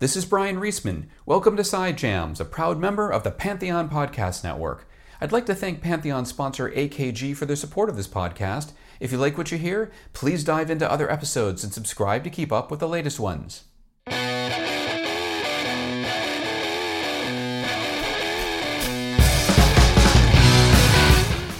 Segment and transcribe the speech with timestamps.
[0.00, 1.06] This is Bryan Reesman.
[1.26, 4.88] Welcome to Side Jams, a proud member of the Pantheon Podcast Network.
[5.20, 8.70] I'd like to thank Pantheon sponsor AKG for their support of this podcast.
[9.00, 12.52] If you like what you hear, please dive into other episodes and subscribe to keep
[12.52, 13.64] up with the latest ones.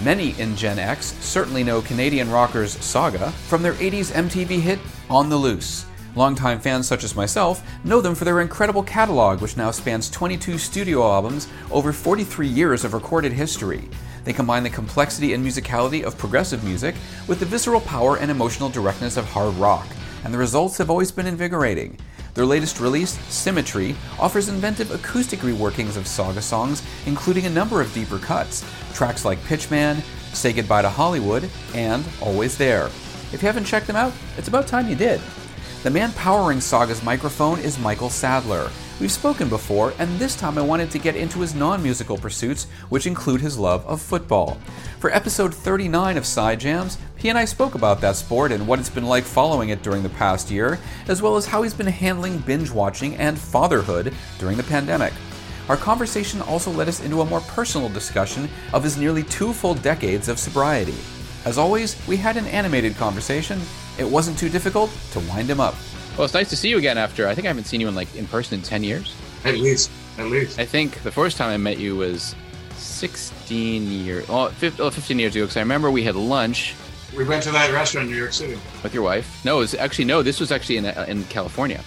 [0.05, 4.79] Many in Gen X certainly know Canadian rockers Saga from their 80s MTV hit
[5.11, 5.87] On the Loose.
[6.19, 10.59] Longtime fans such as myself know them for their incredible catalog, which now spans 22
[10.59, 13.89] studio albums over 43 years of recorded history.
[14.25, 16.97] They combine the complexity and musicality of progressive music
[17.29, 19.87] with the visceral power and emotional directness of hard rock,
[20.25, 21.97] and the results have always been invigorating.
[22.35, 27.95] Their latest release, Symmetry, offers inventive acoustic reworkings of Saga songs, including a number of
[27.95, 30.03] deeper cuts, tracks like Pitchman,
[30.35, 32.87] Say Goodbye to Hollywood, and Always There.
[33.33, 35.21] If you haven't checked them out, it's about time you did.
[35.84, 38.69] The man powering Saga's microphone is Michael Sadler.
[39.01, 42.65] We've spoken before, and this time I wanted to get into his non musical pursuits,
[42.89, 44.59] which include his love of football.
[44.99, 48.81] For episode 39 of Side Jams, he and I spoke about that sport and what
[48.81, 51.87] it's been like following it during the past year, as well as how he's been
[51.87, 55.12] handling binge watching and fatherhood during the pandemic.
[55.69, 59.75] Our conversation also led us into a more personal discussion of his nearly two full
[59.75, 60.97] decades of sobriety.
[61.45, 63.60] As always, we had an animated conversation.
[63.98, 65.75] It wasn't too difficult to wind him up.
[66.16, 67.94] Well, it's nice to see you again after I think I haven't seen you in
[67.94, 69.14] like in person in 10 years.
[69.44, 70.59] At least, at least.
[70.59, 72.34] I think the first time I met you was
[72.75, 76.75] 16 years, well, 15 years ago, because I remember we had lunch.
[77.16, 78.59] We went to that restaurant in New York City.
[78.82, 79.44] With your wife?
[79.44, 81.82] No, it was actually, no, this was actually in, uh, in California.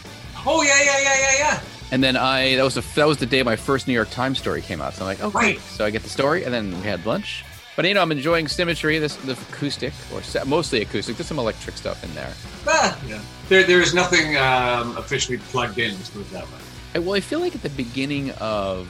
[0.46, 1.62] Oh, yeah, yeah, yeah, yeah, yeah.
[1.92, 4.40] And then I, that was, the, that was the day my first New York Times
[4.40, 4.94] story came out.
[4.94, 5.60] So I'm like, oh, right.
[5.60, 7.44] So I get the story, and then we had lunch.
[7.76, 11.16] But you know, I'm enjoying symmetry, this the acoustic, or mostly acoustic.
[11.16, 12.34] There's some electric stuff in there.
[12.68, 13.22] Ah, yeah.
[13.48, 15.94] There, there is nothing um, officially plugged in.
[15.94, 16.60] Let's put it that way.
[16.96, 18.90] I, well, I feel like at the beginning of,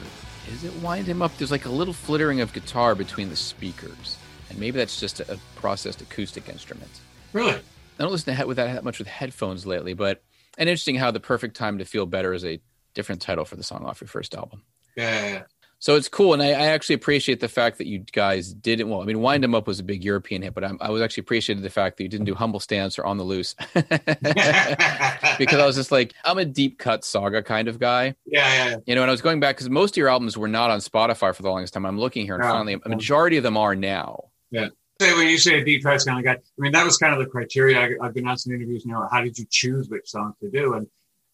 [0.50, 1.36] is it wind him up?
[1.38, 4.18] There's like a little flittering of guitar between the speakers,
[4.50, 6.90] and maybe that's just a, a processed acoustic instrument.
[7.32, 7.54] Really?
[7.54, 10.22] I don't listen to with that much with headphones lately, but
[10.58, 12.60] and interesting how the perfect time to feel better is a
[12.94, 14.62] different title for the song off your first album.
[14.96, 15.42] Yeah, yeah, yeah.
[15.82, 18.88] So it's cool, and I, I, actually appreciate the fact that you guys didn't.
[18.88, 21.02] Well, I mean, "Wind 'Em Up" was a big European hit, but I'm, i was
[21.02, 25.58] actually appreciated the fact that you didn't do "Humble Stance" or "On the Loose," because
[25.58, 28.14] I was just like, I'm a deep cut saga kind of guy.
[28.26, 28.68] Yeah, yeah.
[28.68, 28.76] yeah.
[28.86, 30.78] You know, and I was going back because most of your albums were not on
[30.78, 31.84] Spotify for the longest time.
[31.84, 34.26] I'm looking here, and no, finally, a majority of them are now.
[34.52, 34.68] Yeah.
[35.00, 37.12] Say when you say a deep cut kind of guy, I mean that was kind
[37.12, 37.80] of the criteria.
[38.00, 38.84] I, have been asked in interviews.
[38.84, 40.74] You know, how did you choose which songs to do?
[40.74, 40.86] And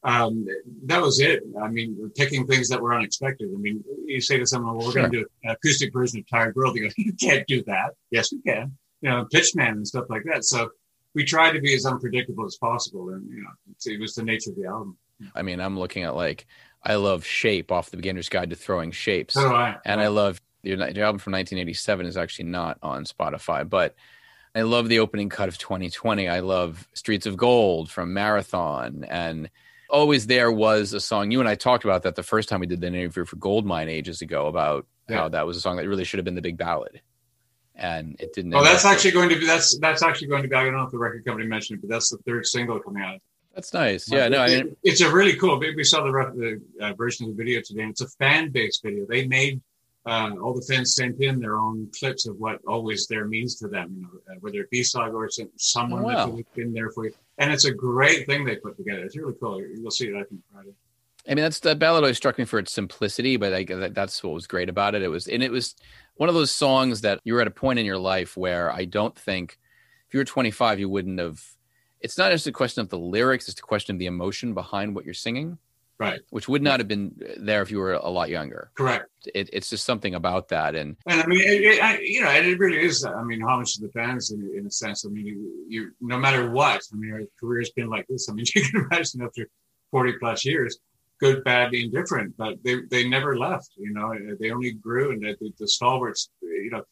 [0.08, 0.46] um,
[0.84, 1.42] that was it.
[1.62, 3.50] I mean, we're picking things that were unexpected.
[3.54, 5.02] I mean, you say to someone, well, we're sure.
[5.02, 6.76] going to do an acoustic version of Tired World.
[6.76, 7.90] They go, you can't do that.
[8.10, 8.74] Yes, we can.
[9.02, 10.44] You know, Pitchman and stuff like that.
[10.44, 10.70] So
[11.14, 13.10] we tried to be as unpredictable as possible.
[13.10, 13.50] And, you know,
[13.84, 14.96] it was the nature of the album.
[15.34, 16.46] I mean, I'm looking at like,
[16.82, 19.34] I love Shape off the Beginner's Guide to Throwing Shapes.
[19.34, 19.76] So I.
[19.84, 23.94] And I love your, your album from 1987 is actually not on Spotify, but
[24.54, 26.28] I love the opening cut of 2020.
[26.28, 29.50] I love Streets of Gold from Marathon and
[29.88, 31.30] always there was a song.
[31.30, 33.88] You and I talked about that the first time we did the interview for Goldmine
[33.88, 35.16] ages ago about yeah.
[35.16, 37.00] how that was a song that really should have been the big ballad,
[37.74, 38.54] and it didn't.
[38.54, 40.54] Oh, that's actually going to be that's that's actually going to be.
[40.54, 43.02] I don't know if the record company mentioned it, but that's the third single coming
[43.02, 43.20] out.
[43.54, 44.08] That's nice.
[44.08, 45.58] Yeah, no, I mean, it's a really cool.
[45.58, 47.82] We saw the, the uh, version of the video today.
[47.82, 49.04] And it's a fan based video.
[49.04, 49.60] They made
[50.06, 53.66] uh, all the fans sent in their own clips of what always there means to
[53.66, 56.26] them, you know, uh, whether it be Saga or someone oh, wow.
[56.26, 57.14] that's been there for you.
[57.38, 59.04] And it's a great thing they put together.
[59.04, 59.60] It's really cool.
[59.60, 60.70] You'll see it, I think, Friday.
[61.28, 64.32] I mean, that's the ballad always struck me for its simplicity, but I, that's what
[64.32, 65.02] was great about it.
[65.02, 65.74] It was, and it was
[66.16, 68.86] one of those songs that you were at a point in your life where I
[68.86, 69.58] don't think,
[70.06, 71.42] if you were 25, you wouldn't have.
[72.00, 74.94] It's not just a question of the lyrics; it's a question of the emotion behind
[74.94, 75.58] what you're singing.
[75.98, 76.20] Right.
[76.30, 78.70] Which would not have been there if you were a lot younger.
[78.74, 79.08] Correct.
[79.34, 80.76] It, it's just something about that.
[80.76, 83.74] And, and I mean, it, it, I, you know, it really is, I mean, homage
[83.74, 85.04] to the fans in, in a sense.
[85.04, 88.28] I mean, you, you, no matter what, I mean, our career's been like this.
[88.28, 89.48] I mean, you can imagine after
[89.90, 90.78] 40 plus years,
[91.18, 95.52] good, bad, indifferent, but they, they never left, you know, they only grew and the,
[95.58, 96.84] the stalwarts, you know,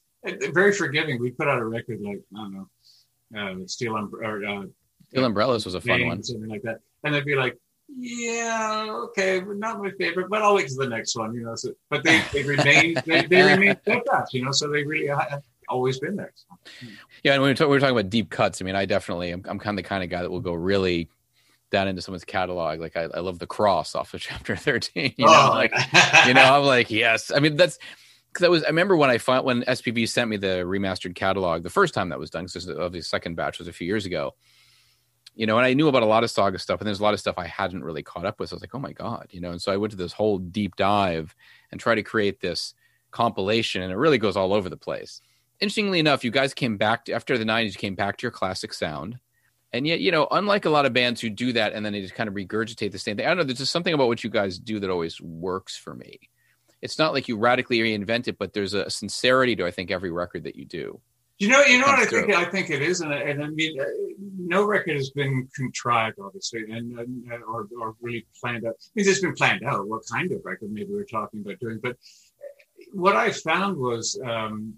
[0.52, 1.20] very forgiving.
[1.20, 4.64] We put out a record like, I don't know, uh, Steel, um, or, uh,
[5.10, 6.24] Steel Umbrellas was a fun one.
[6.24, 6.78] Something like that.
[7.04, 7.56] And they'd be like,
[7.88, 11.54] yeah, okay, not my favorite, but I'll wait to the next one, you know.
[11.54, 14.52] So, but they, they remain they, they remain steadfast, you know.
[14.52, 16.32] So they really have always been there.
[16.34, 16.88] So.
[17.22, 19.30] Yeah, and when we, talk, we were talking about deep cuts, I mean, I definitely
[19.30, 21.08] I'm, I'm kind of the kind of guy that will go really
[21.70, 22.80] down into someone's catalog.
[22.80, 25.14] Like I, I love the cross off of chapter 13.
[25.16, 25.50] You know, oh.
[25.54, 25.72] like
[26.26, 27.30] you know, I'm like, yes.
[27.34, 27.78] I mean, that's
[28.32, 31.62] because I was I remember when I found when SPV sent me the remastered catalog
[31.62, 34.06] the first time that was done, because of the second batch was a few years
[34.06, 34.34] ago
[35.36, 37.14] you know, and I knew about a lot of Saga stuff, and there's a lot
[37.14, 38.48] of stuff I hadn't really caught up with.
[38.48, 40.12] So I was like, oh my god, you know, and so I went to this
[40.12, 41.34] whole deep dive
[41.70, 42.74] and try to create this
[43.10, 45.20] compilation, and it really goes all over the place.
[45.60, 48.30] Interestingly enough, you guys came back to, after the '90s, you came back to your
[48.30, 49.18] classic sound,
[49.72, 52.00] and yet, you know, unlike a lot of bands who do that and then they
[52.00, 53.26] just kind of regurgitate the same thing.
[53.26, 53.44] I don't know.
[53.44, 56.18] There's just something about what you guys do that always works for me.
[56.80, 60.10] It's not like you radically reinvent it, but there's a sincerity to I think every
[60.10, 61.00] record that you do.
[61.38, 62.30] You know, you know what I think.
[62.30, 63.84] I think it is, and, and I mean, uh,
[64.38, 68.74] no record has been contrived, obviously, and, and uh, or, or really planned out.
[68.78, 71.78] I mean, it's been planned out what kind of record maybe we're talking about doing.
[71.82, 71.96] But
[72.92, 74.76] what I found was um,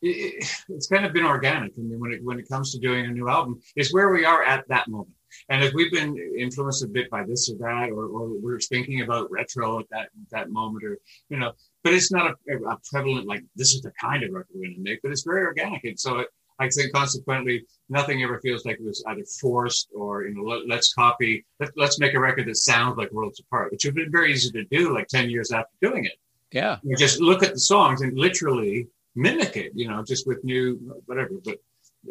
[0.00, 1.72] it, it's kind of been organic.
[1.76, 4.24] I mean, when it when it comes to doing a new album, it's where we
[4.24, 5.14] are at that moment.
[5.48, 9.00] And if we've been influenced a bit by this or that, or, or we're thinking
[9.02, 10.98] about retro at that that moment, or
[11.28, 11.52] you know,
[11.84, 14.74] but it's not a, a prevalent like this is the kind of record we're going
[14.76, 15.00] to make.
[15.02, 16.28] But it's very organic, and so it,
[16.60, 20.78] I think consequently, nothing ever feels like it was either forced or you know let,
[20.78, 24.04] us copy, let, us make a record that sounds like Worlds Apart, which would have
[24.04, 26.14] been very easy to do like ten years after doing it.
[26.50, 30.42] Yeah, you just look at the songs and literally mimic it, you know, just with
[30.44, 30.76] new
[31.06, 31.30] whatever.
[31.44, 31.58] But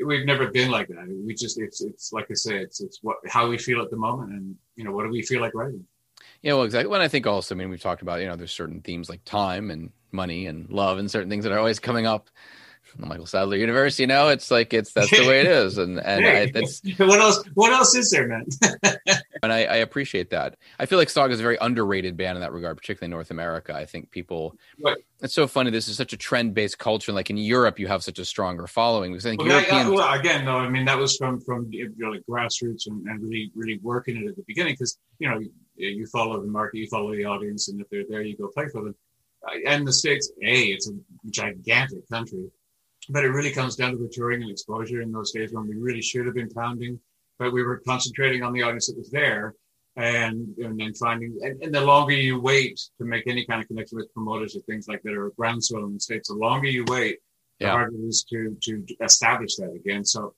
[0.05, 1.07] we've never been like that.
[1.25, 3.97] We just it's it's like I say, it's it's what how we feel at the
[3.97, 5.85] moment, and you know what do we feel like writing.
[6.41, 6.89] Yeah, well, exactly.
[6.89, 9.23] When I think also, I mean, we've talked about you know there's certain themes like
[9.25, 12.29] time and money and love and certain things that are always coming up
[12.97, 13.99] from the Michael Sadler universe.
[13.99, 17.19] You know, it's like it's that's the way it is, and and I, that's what
[17.19, 17.43] else.
[17.53, 18.45] What else is there, man?
[19.43, 20.57] and I, I, appreciate that.
[20.79, 23.29] I feel like Saga is a very underrated band in that regard, particularly in North
[23.29, 23.73] America.
[23.73, 24.55] I think people.
[24.83, 24.97] Right.
[25.21, 25.69] It's so funny.
[25.69, 27.11] This is such a trend-based culture.
[27.11, 29.93] Like in Europe, you have such a stronger following because I think well, European.
[29.93, 33.79] well, again, though, I mean that was from from like grassroots and, and really really
[33.83, 35.39] working it at the beginning because you know
[35.75, 38.67] you follow the market, you follow the audience, and if they're there, you go play
[38.71, 38.95] for them.
[39.65, 40.93] And the states, a it's a
[41.29, 42.49] gigantic country,
[43.09, 45.75] but it really comes down to the touring and exposure in those days when we
[45.75, 46.99] really should have been pounding
[47.39, 49.53] but we were concentrating on the audience that was there
[49.95, 53.67] and and then finding and, and, the longer you wait to make any kind of
[53.67, 56.85] connection with promoters or things like that or groundswell in the states the longer you
[56.87, 57.17] wait
[57.59, 57.67] yeah.
[57.67, 60.05] the harder it is to to establish that again.
[60.05, 60.33] So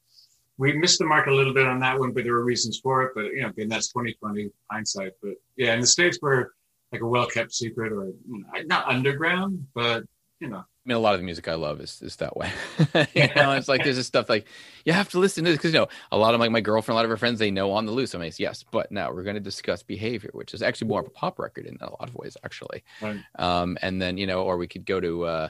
[0.58, 3.04] we missed the mark a little bit on that one but there were reasons for
[3.04, 3.12] it.
[3.16, 5.14] But you know again that's 2020 hindsight.
[5.22, 6.48] But yeah in the states we're
[6.92, 10.04] like a well-kept secret or you know, not underground but
[10.40, 12.52] you know mean, a lot of the music I love is is that way.
[13.14, 14.46] you know, it's like there's this stuff like
[14.86, 16.96] you have to listen to this because you know a lot of like my girlfriend,
[16.96, 18.16] a lot of her friends, they know on the loose.
[18.16, 21.08] I mean, yes, but now we're going to discuss behavior, which is actually more of
[21.08, 22.84] a pop record in a lot of ways, actually.
[23.02, 23.20] Right.
[23.38, 25.50] Um, and then you know, or we could go to, uh,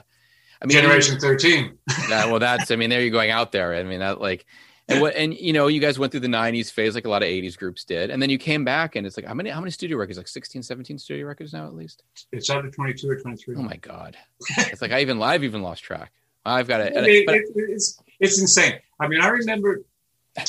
[0.62, 1.78] I mean, Generation Thirteen.
[2.08, 3.74] yeah, well, that's I mean, there you're going out there.
[3.74, 4.44] I mean, that like
[4.90, 7.22] and what and you know you guys went through the 90s phase like a lot
[7.22, 8.10] of 80s groups did.
[8.10, 10.18] And then you came back and it's like how many how many studio records?
[10.18, 12.02] Like 16 17 studio records now at least?
[12.32, 14.16] It's either 22 or 23 oh my god.
[14.58, 16.12] It's like i even i've even lost track.
[16.44, 18.80] I've got it, it, it it's it's insane.
[18.98, 19.82] I mean i remember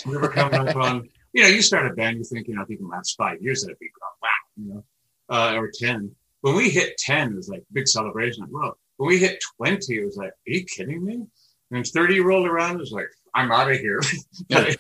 [0.05, 2.65] we were coming up on you know you start a band you're think you know
[2.65, 3.89] people last five years that'd be
[4.21, 4.83] wow you know
[5.29, 9.07] uh, or 10 when we hit 10 it was like big celebration like well when
[9.07, 11.25] we hit 20 it was like are you kidding me?
[11.71, 14.02] And 30 rolled around it was like I'm out of here.
[14.52, 14.76] I,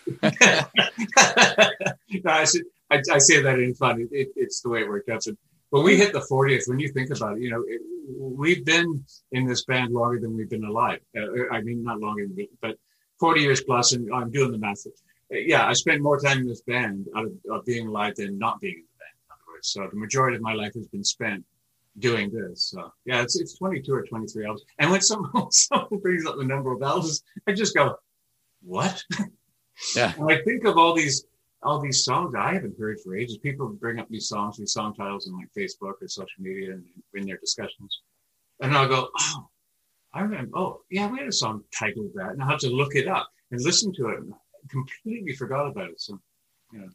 [2.25, 2.47] I,
[2.89, 4.01] I, say that in fun.
[4.01, 5.23] It, it, it's the way it worked out.
[5.23, 5.33] So
[5.69, 7.81] when we hit the 40th, when you think about it, you know, it,
[8.17, 10.99] we've been in this band longer than we've been alive.
[11.15, 12.25] Uh, I mean, not longer,
[12.61, 12.77] but
[13.19, 14.85] 40 years plus, and I'm doing the math.
[15.29, 18.59] Yeah, I spent more time in this band out of, of being alive than not
[18.59, 19.15] being in the band.
[19.25, 21.45] In other words, so the majority of my life has been spent
[21.99, 22.69] doing this.
[22.69, 24.65] So yeah, it's it's 22 or 23 albums.
[24.79, 27.95] And when someone someone brings up the number of albums, I just go,
[28.63, 29.03] what?
[29.95, 30.13] Yeah.
[30.17, 31.25] and I think of all these
[31.63, 33.37] all these songs I haven't heard for ages.
[33.37, 36.83] People bring up these songs, these song titles in like Facebook or social media and
[37.13, 38.01] in their discussions.
[38.61, 39.47] And I'll go, oh,
[40.13, 42.31] I remember, oh, yeah, we had a song titled that.
[42.31, 44.19] And I'll have to look it up and listen to it.
[44.19, 44.33] And
[44.69, 46.01] completely forgot about it.
[46.01, 46.19] So,
[46.73, 46.85] yeah.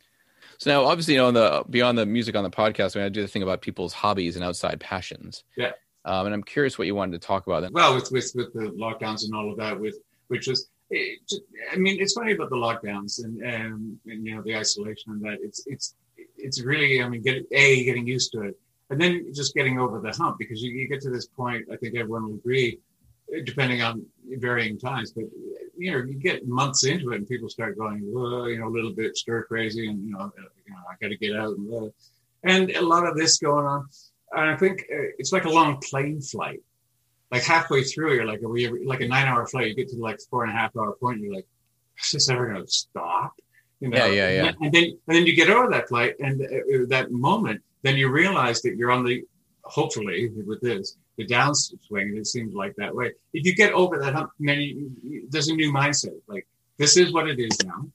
[0.59, 3.07] So now, obviously, you know, on the beyond the music on the podcast, I, mean,
[3.07, 5.45] I do the thing about people's hobbies and outside passions.
[5.57, 5.73] Yeah.
[6.05, 7.63] Um, and I'm curious what you wanted to talk about.
[7.63, 7.73] Then.
[7.73, 9.97] Well, with with with the lockdowns and all of that, with
[10.29, 11.33] which was, it,
[11.73, 15.23] I mean, it's funny about the lockdowns and, um, and you know the isolation and
[15.23, 15.39] that.
[15.43, 15.95] It's it's
[16.37, 18.59] it's really, I mean, get a getting used to it,
[18.91, 21.67] and then just getting over the hump because you, you get to this point.
[21.73, 22.79] I think everyone will agree,
[23.45, 24.05] depending on
[24.39, 25.25] varying times, but
[25.77, 28.75] you know, you get months into it and people start going, well, you know, a
[28.75, 30.33] little bit stir crazy and, you know,
[30.67, 31.57] you know I got to get out.
[31.57, 31.89] And, uh,
[32.45, 33.87] and a lot of this going on.
[34.33, 36.61] And I think uh, it's like a long plane flight.
[37.31, 39.89] Like halfway through, you're like, are we ever, like a nine hour flight, you get
[39.91, 41.47] to like four and a half hour point, you're like,
[42.03, 43.35] is this ever going to stop?
[43.81, 43.99] You know?
[43.99, 44.53] Yeah, yeah, yeah.
[44.61, 48.11] And then, and then you get over that flight and uh, that moment, then you
[48.11, 49.25] realize that you're on the,
[49.63, 52.17] hopefully with this, the downswing.
[52.17, 53.13] It seems like that way.
[53.33, 56.15] If you get over that hump, then you, there's a new mindset.
[56.27, 57.87] Like this is what it is now,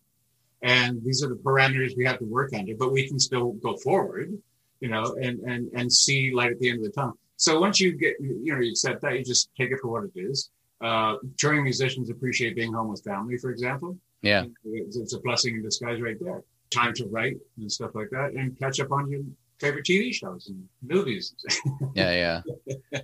[0.62, 2.76] and these are the parameters we have to work under.
[2.76, 4.38] But we can still go forward,
[4.80, 7.18] you know, and and and see light at the end of the tunnel.
[7.42, 10.04] So once you get, you know, you accept that, you just take it for what
[10.04, 10.52] it is.
[10.80, 13.98] Uh, touring musicians appreciate being home with family, for example.
[14.22, 16.44] Yeah, it's, it's a blessing in disguise right there.
[16.70, 19.22] Time to write and stuff like that, and catch up on your
[19.58, 21.34] favorite TV shows and movies.
[21.96, 22.82] yeah, yeah.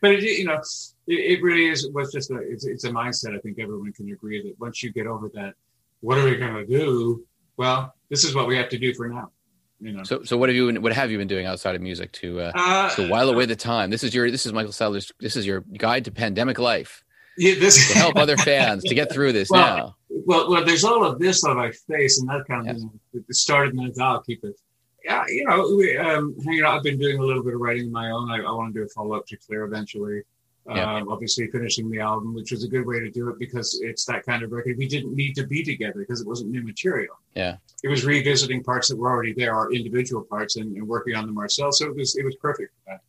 [0.00, 0.60] but it, you know,
[1.08, 3.34] it, it, really is was just a it's, it's a mindset.
[3.34, 5.54] I think everyone can agree that once you get over that,
[6.00, 7.26] what are we going to do?
[7.56, 9.32] Well, this is what we have to do for now.
[9.80, 10.02] You know.
[10.02, 12.40] So, so what have you been, what have you been doing outside of music to
[12.40, 13.90] uh, uh, to while away the time?
[13.90, 17.02] This is your this is Michael Sadler's this is your guide to pandemic life.
[17.38, 19.96] Yeah, this to help other fans to get through this well, now.
[20.26, 23.20] Well, well, there's all of this on my face, and that kind of yeah.
[23.28, 24.60] it started, and I'll keep it
[25.04, 26.76] yeah, you know, we, um, hanging out.
[26.76, 28.30] I've been doing a little bit of writing of my own.
[28.30, 30.22] I, I want to do a follow up to Clear eventually.
[30.68, 30.96] Yeah.
[30.96, 34.04] Um, obviously, finishing the album, which was a good way to do it because it's
[34.04, 34.76] that kind of record.
[34.76, 37.14] We didn't need to be together because it wasn't new material.
[37.34, 41.16] Yeah, it was revisiting parts that were already there, our individual parts, and, and working
[41.16, 41.78] on them ourselves.
[41.78, 43.00] So it was it was perfect for that.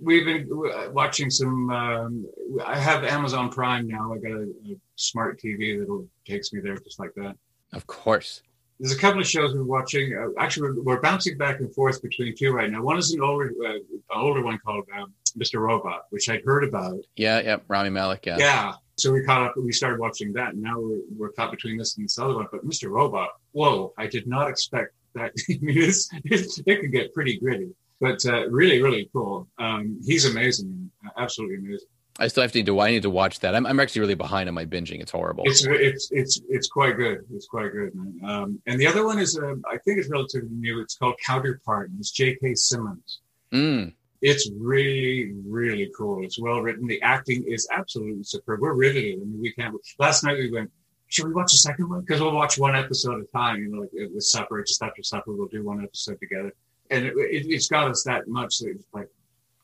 [0.00, 0.46] We've been
[0.92, 1.70] watching some.
[1.70, 2.26] Um,
[2.64, 4.12] I have Amazon Prime now.
[4.12, 7.34] I got a, a smart TV that takes me there just like that.
[7.72, 8.42] Of course
[8.80, 10.16] there's a couple of shows we're watching.
[10.16, 12.82] Uh, actually, we're, we're, bouncing back and forth between two right now.
[12.82, 13.82] One is an older, uh, an
[14.14, 15.60] older one called um, Mr.
[15.60, 16.98] Robot, which I'd heard about.
[17.16, 18.26] Yeah, yeah, Rami Malek.
[18.26, 18.72] Yeah, yeah.
[18.96, 19.54] So we caught up.
[19.56, 22.46] We started watching that, and now we're, we're caught between this and this other one.
[22.50, 22.90] But Mr.
[22.90, 23.92] Robot, whoa!
[23.98, 25.32] I did not expect that.
[25.50, 27.70] I mean, it's, it's, it could get pretty gritty,
[28.00, 29.48] but uh, really, really cool.
[29.58, 31.88] Um, he's amazing, absolutely amazing.
[32.18, 32.80] I still have to do.
[32.80, 33.54] I need to watch that.
[33.54, 35.00] I'm, I'm actually really behind on my binging.
[35.00, 35.44] It's horrible.
[35.46, 37.24] It's it's it's it's quite good.
[37.32, 37.92] It's quite good.
[38.24, 40.80] Um, and the other one is, uh, I think it's relatively new.
[40.80, 41.90] It's called Counterpart.
[41.90, 42.56] And it's J.K.
[42.56, 43.20] Simmons.
[43.52, 43.92] Mm.
[44.20, 46.24] It's really really cool.
[46.24, 46.88] It's well written.
[46.88, 48.60] The acting is absolutely superb.
[48.60, 49.20] We're riveted.
[49.22, 49.76] I mean, we can't.
[50.00, 50.72] Last night we went.
[51.06, 52.00] Should we watch the second one?
[52.00, 53.62] Because we'll watch one episode at a time.
[53.62, 56.52] You know, like with supper, just after supper, we'll do one episode together.
[56.90, 59.08] And it, it, it's got us that much that it's like,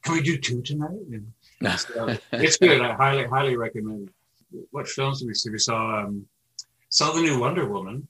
[0.02, 0.90] can we do two tonight?
[1.10, 1.32] And,
[1.76, 2.80] so it's good.
[2.80, 4.66] I highly, highly recommend it.
[4.70, 5.50] What films did we see?
[5.50, 6.26] We saw um,
[6.88, 8.06] saw the new Wonder Woman.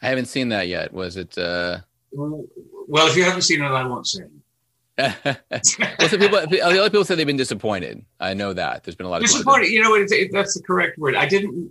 [0.00, 0.92] I haven't seen that yet.
[0.92, 1.36] Was it?
[1.36, 1.78] Uh...
[2.12, 4.22] Well, if you haven't seen it, I won't say.
[4.98, 8.04] well, so people, the other people say they've been disappointed.
[8.18, 9.68] I know that there's been a lot of disappointed.
[9.68, 11.14] You know, it, it, that's the correct word.
[11.14, 11.70] I didn't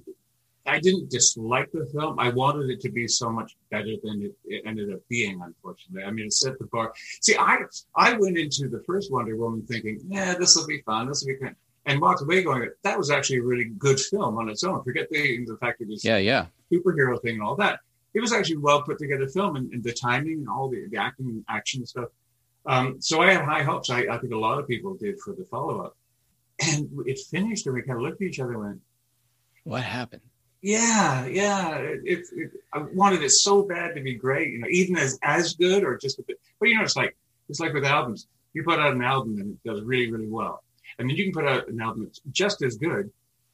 [0.68, 2.20] I didn't dislike the film.
[2.20, 6.04] I wanted it to be so much better than it, it, ended up being, unfortunately.
[6.04, 6.94] I mean, it set the bar.
[7.22, 7.60] See, I
[7.96, 11.08] I went into the first Wonder Woman thinking, yeah, this will be fun.
[11.08, 11.56] This will be fun.
[11.86, 14.84] And walked away going, that was actually a really good film on its own.
[14.84, 17.80] Forget the the fact it was yeah, yeah, superhero thing and all that.
[18.14, 20.98] It was actually well put together film and, and the timing and all the, the
[20.98, 22.10] acting and action stuff.
[22.66, 23.90] Um, so I had high hopes.
[23.90, 25.96] I, I think a lot of people did for the follow up.
[26.60, 28.82] And it finished and we kind of looked at each other and went,
[29.64, 30.24] What happened?
[30.62, 31.76] Yeah, yeah.
[31.76, 35.20] It, it, it, I wanted it so bad to be great, you know, even as
[35.22, 36.40] as good or just a bit.
[36.60, 37.16] But you know, it's like
[37.50, 38.28] it's like with albums.
[38.54, 40.64] You put out an album and it does really, really well,
[40.98, 43.12] and then you can put out an album that's just as good,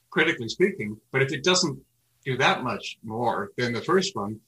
[0.10, 0.98] critically speaking.
[1.12, 1.78] But if it doesn't
[2.24, 4.40] do that much more than the first one,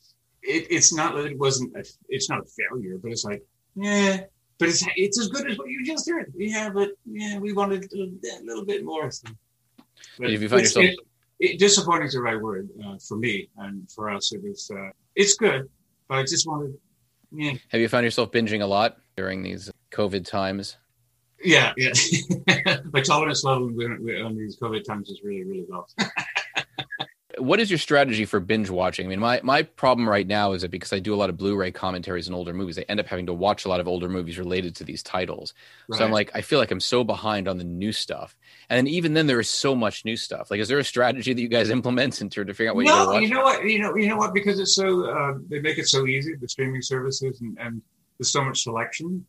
[0.42, 1.76] it, it's not that it wasn't.
[1.76, 3.44] A, it's not a failure, but it's like,
[3.76, 4.22] yeah.
[4.58, 6.32] But it's it's as good as what you just heard.
[6.38, 9.12] Yeah, but yeah, we wanted a little, a little bit more.
[9.12, 9.28] So.
[10.18, 10.86] But if you find yourself
[11.40, 14.32] it, disappointing is the right word uh, for me and for us.
[14.34, 15.70] It was uh, it's good,
[16.08, 16.78] but I just wanted.
[17.32, 17.54] Yeah.
[17.70, 20.78] Have you found yourself binging a lot during these COVID times?
[21.44, 21.92] Yeah, yeah.
[22.94, 25.86] My tolerance level on these COVID times is really, really low.
[27.38, 29.06] what is your strategy for binge watching?
[29.06, 31.38] I mean, my, my problem right now is that because I do a lot of
[31.38, 34.10] Blu-ray commentaries and older movies, I end up having to watch a lot of older
[34.10, 35.54] movies related to these titles.
[35.88, 35.98] Right.
[35.98, 38.36] So I'm like, I feel like I'm so behind on the new stuff.
[38.70, 40.52] And even then, there is so much new stuff.
[40.52, 42.86] Like, is there a strategy that you guys implement in terms to figure out what
[42.86, 45.60] no, you you know what, you know, you know what, because it's so uh, they
[45.60, 47.82] make it so easy, the streaming services, and, and
[48.18, 49.26] there's so much selection.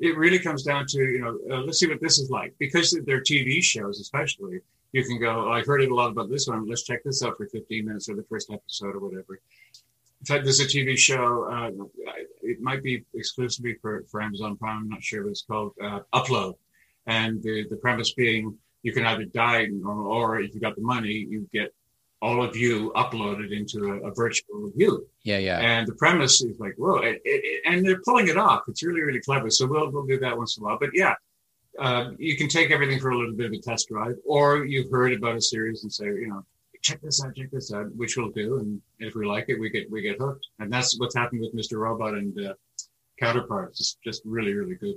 [0.00, 2.96] It really comes down to you know, uh, let's see what this is like because
[3.06, 4.60] they're TV shows, especially
[4.92, 6.66] you can go, I've heard it a lot about this one.
[6.66, 9.40] Let's check this out for 15 minutes or the first episode or whatever.
[10.20, 11.44] In fact, there's a TV show.
[11.44, 11.84] Uh,
[12.42, 14.78] it might be exclusively for, for Amazon Prime.
[14.78, 15.74] I'm not sure what it's called.
[15.82, 16.54] Uh, Upload,
[17.06, 20.82] and the the premise being you can either die or, or if you got the
[20.82, 21.72] money, you get
[22.20, 25.06] all of you uploaded into a, a virtual view.
[25.22, 25.58] Yeah, yeah.
[25.60, 28.62] And the premise is like, whoa, it, it, and they're pulling it off.
[28.66, 29.50] It's really, really clever.
[29.50, 30.78] So we'll we'll do that once in a while.
[30.80, 31.14] But yeah,
[31.78, 34.90] uh, you can take everything for a little bit of a test drive, or you've
[34.90, 36.44] heard about a series and say, you know,
[36.82, 39.70] check this out, check this out, which we'll do, and if we like it, we
[39.70, 41.78] get we get hooked, and that's what's happened with Mr.
[41.78, 42.54] Robot and uh,
[43.18, 43.80] Counterparts.
[43.80, 44.94] It's just really, really good.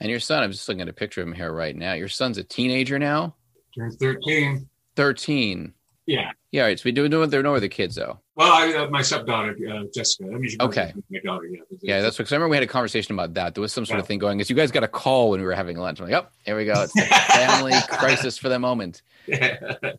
[0.00, 1.92] And your son, I'm just looking at a picture of him here right now.
[1.92, 3.36] Your son's a teenager now.
[3.76, 4.68] Turned thirteen.
[4.96, 5.74] Thirteen.
[6.06, 6.30] Yeah.
[6.50, 6.62] Yeah.
[6.62, 6.78] Right.
[6.78, 8.20] So we do know there no other kids though.
[8.40, 10.24] Well, I, uh, my stepdaughter uh, Jessica.
[10.24, 10.94] I mean, okay.
[11.10, 11.44] My daughter.
[11.44, 11.60] Yeah.
[11.82, 13.54] Yeah, that's because I remember we had a conversation about that.
[13.54, 14.00] There was some sort yeah.
[14.00, 14.38] of thing going.
[14.38, 16.00] Because you guys got a call when we were having lunch.
[16.00, 16.72] I'm like, oh, here we go.
[16.82, 17.04] It's a
[17.34, 19.02] family crisis for the moment.
[19.26, 19.58] Yeah.
[19.82, 19.98] Of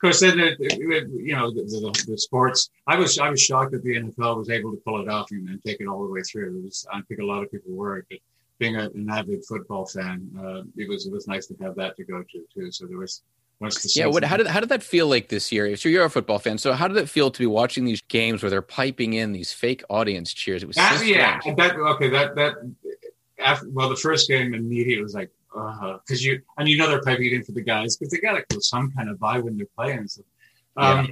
[0.00, 2.70] course, then you know the, the, the, sports.
[2.86, 5.48] I was I was shocked that the NFL was able to pull it off and,
[5.48, 6.58] and take it all the way through.
[6.58, 8.20] It was, I think a lot of people were, but
[8.60, 11.96] being a, an avid football fan, uh, it was it was nice to have that
[11.96, 12.70] to go to too.
[12.70, 13.22] So there was
[13.94, 15.76] yeah, what, how did how did that feel like this year?
[15.76, 18.42] So you're a football fan, so how did it feel to be watching these games
[18.42, 20.62] where they're piping in these fake audience cheers?
[20.62, 22.54] It was that, so yeah, that okay, that that
[23.38, 27.02] after, well, the first game immediately was like, because uh, you and you know they're
[27.02, 29.42] piping it in for the guys because they got to go some kind of vibe
[29.42, 30.08] when they're playing.
[30.08, 30.22] So,
[30.76, 31.10] um,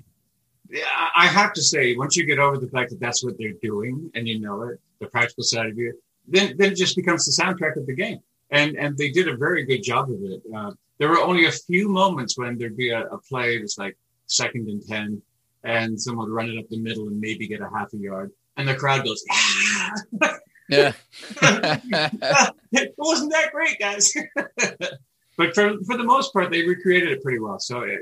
[0.70, 0.84] yeah.
[1.16, 4.10] I have to say, once you get over the fact that that's what they're doing
[4.14, 7.42] and you know it, the practical side of it, then then it just becomes the
[7.42, 10.42] soundtrack of the game, and and they did a very good job of it.
[10.54, 13.96] Uh, there were only a few moments when there'd be a, a play that's like
[14.26, 15.22] second and 10
[15.64, 18.30] and someone would run it up the middle and maybe get a half a yard
[18.58, 19.92] and the crowd goes, ah!
[20.68, 20.92] yeah.
[22.72, 24.12] it wasn't that great, guys.
[25.36, 27.60] but for, for the most part, they recreated it pretty well.
[27.60, 28.00] So it,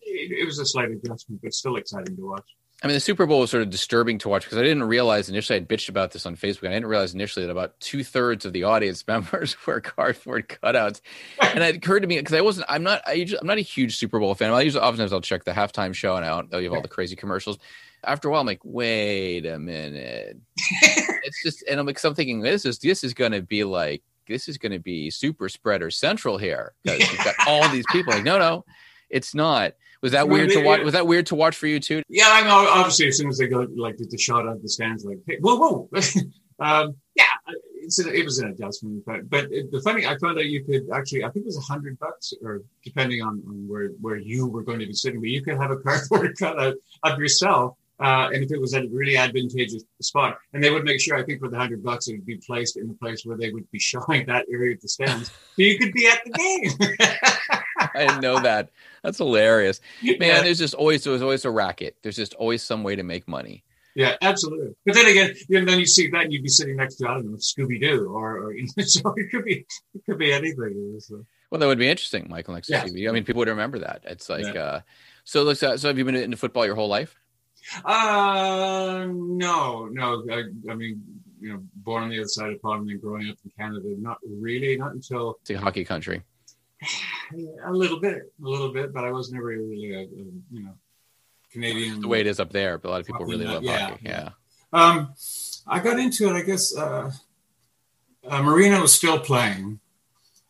[0.00, 2.48] it, it was a slight adjustment, but still exciting to watch.
[2.82, 5.30] I mean, the Super Bowl was sort of disturbing to watch because I didn't realize
[5.30, 5.56] initially.
[5.56, 6.68] I'd bitched about this on Facebook.
[6.68, 11.00] I didn't realize initially that about two thirds of the audience members were cardboard cutouts,
[11.40, 12.66] and it occurred to me because I wasn't.
[12.68, 13.00] I'm not.
[13.06, 14.52] I usually, I'm not a huge Super Bowl fan.
[14.52, 16.50] I usually oftentimes I'll check the halftime show and out.
[16.50, 17.58] They'll have all the crazy commercials.
[18.04, 20.36] After a while, I'm like, wait a minute.
[20.82, 23.64] it's just, and I'm like, so I'm thinking this is this is going to be
[23.64, 27.86] like this is going to be super spreader central here because you've got all these
[27.90, 28.12] people.
[28.12, 28.64] Like, no, no,
[29.08, 29.72] it's not.
[30.06, 30.82] Was that weird to watch?
[30.82, 32.00] Was that weird to watch for you too?
[32.08, 32.70] Yeah, I know.
[32.70, 35.56] Obviously, as soon as they go like the shot of the stands, like, hey, whoa,
[35.56, 35.90] whoa.
[36.60, 37.24] um, yeah,
[37.82, 39.02] it was an adjustment.
[39.04, 41.58] But, but it, the funny, I found out you could actually, I think it was
[41.58, 45.18] a hundred bucks, or depending on, on, where where you were going to be sitting,
[45.18, 47.76] but you could have a cardboard cutout of yourself.
[47.98, 51.16] Uh, and if it was at a really advantageous spot, and they would make sure,
[51.16, 53.50] I think for the hundred bucks, it would be placed in the place where they
[53.50, 57.60] would be showing that area of the stands, so you could be at the game.
[57.96, 58.70] I didn't know that.
[59.02, 60.16] That's hilarious, man.
[60.20, 60.42] Yeah.
[60.42, 61.96] There's just always there's always a racket.
[62.02, 63.62] There's just always some way to make money.
[63.94, 64.74] Yeah, absolutely.
[64.84, 67.08] But then again, you know, then you see that and you'd be sitting next to
[67.08, 70.18] I don't know Scooby Doo or, or you know, so it could be it could
[70.18, 70.98] be anything.
[71.00, 71.24] So.
[71.50, 73.08] Well, that would be interesting, Michael next to Scooby.
[73.08, 74.02] I mean, people would remember that.
[74.04, 74.60] It's like yeah.
[74.60, 74.80] uh,
[75.24, 75.44] so.
[75.44, 77.16] Looks so have you been into football your whole life?
[77.84, 80.24] Uh, no, no.
[80.30, 81.02] I, I mean,
[81.40, 83.94] you know, born on the other side of the pond and growing up in Canada,
[83.98, 86.22] not really, not until it's a hockey country
[87.64, 90.74] a little bit, a little bit, but I was never really a, a you know
[91.52, 92.00] Canadian.
[92.00, 94.02] The way it is up there, but a lot of people really love yeah, hockey.
[94.04, 94.30] Yeah.
[94.72, 95.14] Um,
[95.66, 96.32] I got into it.
[96.32, 97.10] I guess uh,
[98.28, 99.80] uh, Marino was still playing.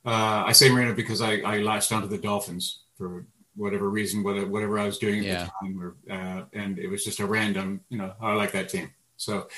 [0.04, 4.46] Uh, I say Marino because I, I latched onto the Dolphins for whatever reason, whatever,
[4.46, 5.44] whatever I was doing at yeah.
[5.44, 8.68] the time, or, uh, and it was just a random, you know, I like that
[8.68, 8.90] team.
[9.16, 9.48] So,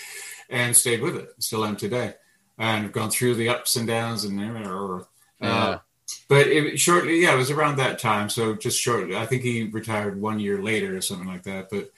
[0.49, 1.31] and stayed with it.
[1.41, 2.15] Still am today,
[2.59, 4.95] and I've gone through the ups and downs, and uh,
[5.41, 5.79] yeah
[6.29, 8.29] but it, shortly, yeah, it was around that time.
[8.29, 11.71] So just shortly, I think he retired one year later or something like that.
[11.71, 11.91] But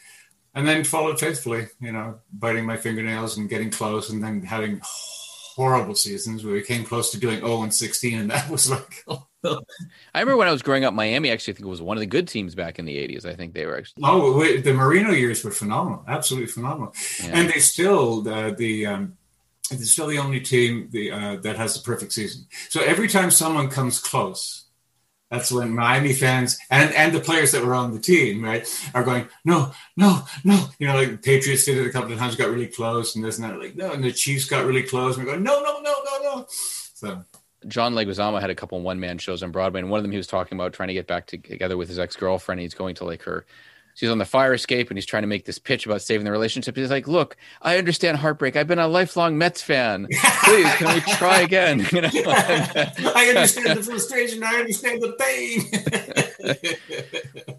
[0.54, 4.80] and then followed faithfully, you know, biting my fingernails and getting close, and then having
[4.82, 9.04] horrible seasons where we came close to doing 0 and 16, and that was like.
[9.44, 12.00] I remember when I was growing up, Miami actually I think it was one of
[12.00, 13.24] the good teams back in the 80s.
[13.24, 14.02] I think they were actually.
[14.04, 17.30] Oh, the Marino years were phenomenal, absolutely phenomenal, yeah.
[17.32, 19.16] and they still uh, the um,
[19.70, 22.46] it's still the only team the, uh, that has the perfect season.
[22.68, 24.66] So every time someone comes close,
[25.30, 29.04] That's when Miami fans and, and the players that were on the team, right, are
[29.04, 30.66] going, no, no, no.
[30.80, 33.38] You know, like Patriots did it a couple of times, got really close, and this
[33.38, 33.58] and that.
[33.58, 36.22] Like, no, and the Chiefs got really close, and we're going, no, no, no, no,
[36.22, 36.46] no.
[36.48, 37.24] So
[37.68, 40.16] John Leguizamo had a couple one man shows on Broadway, and one of them he
[40.16, 42.60] was talking about trying to get back together with his ex girlfriend.
[42.60, 43.46] He's going to like her
[44.00, 46.30] she's on the fire escape and he's trying to make this pitch about saving the
[46.30, 46.74] relationship.
[46.74, 48.56] He's like, "Look, I understand heartbreak.
[48.56, 50.08] I've been a lifelong Mets fan.
[50.44, 54.42] Please, can we try again?" You know, I understand the frustration.
[54.42, 55.66] I understand the pain.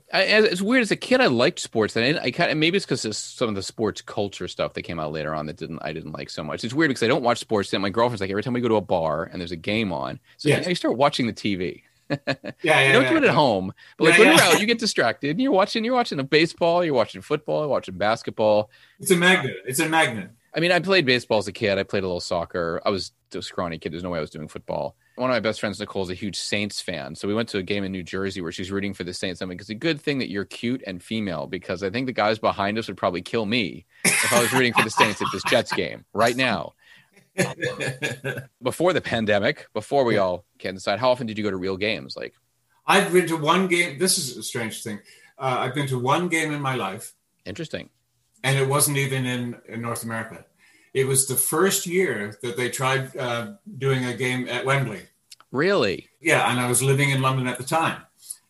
[0.14, 0.82] I, it's weird.
[0.82, 3.50] As a kid, I liked sports, and I, I kind of maybe it's because some
[3.50, 6.30] of the sports culture stuff that came out later on that didn't I didn't like
[6.30, 6.64] so much.
[6.64, 7.72] It's weird because I don't watch sports.
[7.74, 9.92] And my girlfriend's like, every time we go to a bar and there's a game
[9.92, 10.66] on, so yes.
[10.66, 11.84] I start watching the TV
[12.28, 13.30] yeah, yeah, you don't yeah, do it yeah.
[13.30, 15.32] at home, but like when you're out, you get distracted.
[15.32, 18.70] And you're watching, you're watching a baseball, you're watching football, you're watching basketball.
[19.00, 19.56] It's a magnet.
[19.66, 20.32] It's a magnet.
[20.54, 21.78] I mean, I played baseball as a kid.
[21.78, 22.82] I played a little soccer.
[22.86, 23.94] I was a scrawny kid.
[23.94, 24.98] There's no way I was doing football.
[25.16, 27.16] One of my best friends, Nicole, is a huge Saints fan.
[27.16, 29.42] So we went to a game in New Jersey where she's rooting for the Saints.
[29.42, 32.14] I mean, it's a good thing that you're cute and female because I think the
[32.14, 35.28] guys behind us would probably kill me if I was rooting for the Saints at
[35.32, 36.74] this Jets game right now.
[38.62, 41.78] Before the pandemic, before we all can decide, how often did you go to real
[41.78, 42.16] games?
[42.16, 42.34] Like,
[42.86, 43.98] I've been to one game.
[44.00, 45.00] This is a strange thing.
[45.38, 47.14] Uh, I've been to one game in my life,
[47.46, 47.90] interesting.
[48.44, 50.46] and it wasn't even in, in North America.
[50.94, 55.02] It was the first year that they tried uh, doing a game at Wembley.
[55.52, 56.10] Really?
[56.20, 58.02] Yeah, and I was living in London at the time,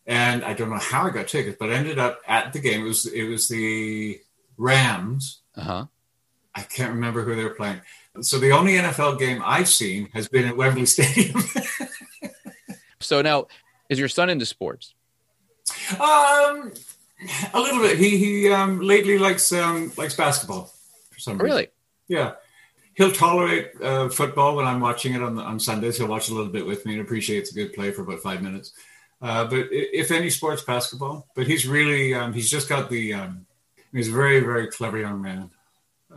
[0.06, 2.84] and I don't know how I got tickets, but I ended up at the game.
[2.84, 4.20] It was it was the
[4.56, 5.40] Rams.
[5.56, 5.86] Uh huh.
[6.54, 7.80] I can't remember who they were playing.
[8.20, 11.42] So the only NFL game I've seen has been at Wembley Stadium.
[13.00, 13.46] So now,
[13.88, 14.94] is your son into sports?
[16.00, 16.72] um,
[17.54, 17.98] a little bit.
[17.98, 20.72] He he um, lately likes um, likes basketball
[21.10, 21.44] for some reason.
[21.44, 21.68] Really?
[22.08, 22.32] Yeah.
[22.94, 25.96] He'll tolerate uh, football when I'm watching it on, on Sundays.
[25.96, 28.42] He'll watch a little bit with me and appreciates a good play for about five
[28.42, 28.72] minutes.
[29.22, 31.26] Uh, but if any sports, basketball.
[31.34, 33.46] But he's really, um, he's just got the, um,
[33.92, 35.50] he's a very, very clever young man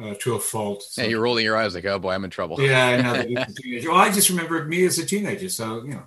[0.01, 0.83] uh, to a fault.
[0.83, 2.59] So- Yeah, you're rolling your eyes like, oh boy, I'm in trouble.
[2.61, 3.91] yeah, I know that he's a teenager.
[3.91, 5.49] Well, I just remember me as a teenager.
[5.49, 6.03] So, you know,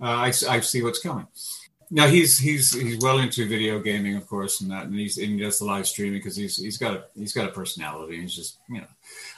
[0.00, 1.26] uh, I, I see what's coming.
[1.90, 5.32] Now he's he's he's well into video gaming, of course, and that, and he's and
[5.32, 8.20] he does the live streaming because he's he's got a he's got a personality.
[8.20, 8.86] He's just you know,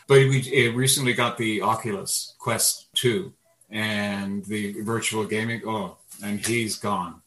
[0.06, 3.34] but we recently got the Oculus Quest two
[3.68, 5.62] and the virtual gaming.
[5.66, 7.20] Oh, and he's gone.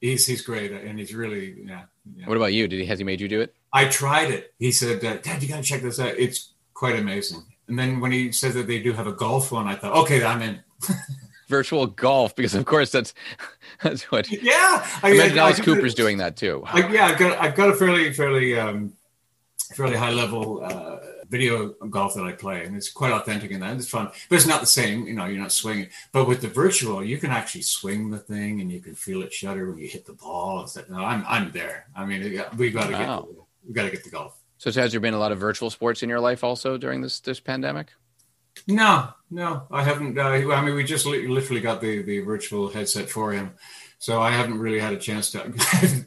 [0.00, 1.82] He's he's great, and he's really yeah.
[2.16, 2.26] yeah.
[2.26, 2.66] What about you?
[2.68, 3.54] Did he has he made you do it?
[3.72, 4.54] I tried it.
[4.58, 6.14] He said, uh, "Dad, you got to check this out.
[6.18, 9.66] It's quite amazing." And then when he said that they do have a golf one,
[9.68, 10.60] I thought, "Okay, I'm in."
[11.48, 13.14] Virtual golf, because of course that's
[13.82, 14.30] that's what.
[14.30, 15.96] Yeah, I, Imagine I- I Alice did Cooper's it.
[15.96, 16.62] doing that too.
[16.66, 18.92] I, yeah, I've got I've got a fairly fairly um,
[19.74, 20.98] fairly high level uh,
[21.30, 23.70] video golf that I play, and it's quite authentic in that.
[23.70, 25.06] and It's fun, but it's not the same.
[25.06, 25.88] You know, you're not swinging.
[26.12, 29.32] But with the virtual, you can actually swing the thing, and you can feel it
[29.32, 30.62] shudder when you hit the ball.
[30.62, 31.86] It's like, no, I'm I'm there.
[31.96, 33.20] I mean, we got to Wow.
[33.22, 33.36] get
[33.68, 34.36] we got to get the golf.
[34.56, 37.20] So has there been a lot of virtual sports in your life also during this
[37.20, 37.92] this pandemic?
[38.66, 40.18] No, no, I haven't.
[40.18, 43.54] Uh, I mean, we just li- literally got the the virtual headset for him.
[44.00, 45.52] So I haven't really had a chance to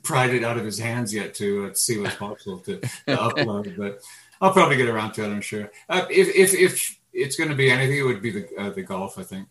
[0.04, 3.76] pried it out of his hands yet to uh, see what's possible to, to upload.
[3.78, 4.00] But
[4.42, 5.28] I'll probably get around to it.
[5.28, 5.72] I'm sure.
[5.88, 8.82] Uh, if if if it's going to be anything, it would be the uh, the
[8.82, 9.18] golf.
[9.18, 9.48] I think.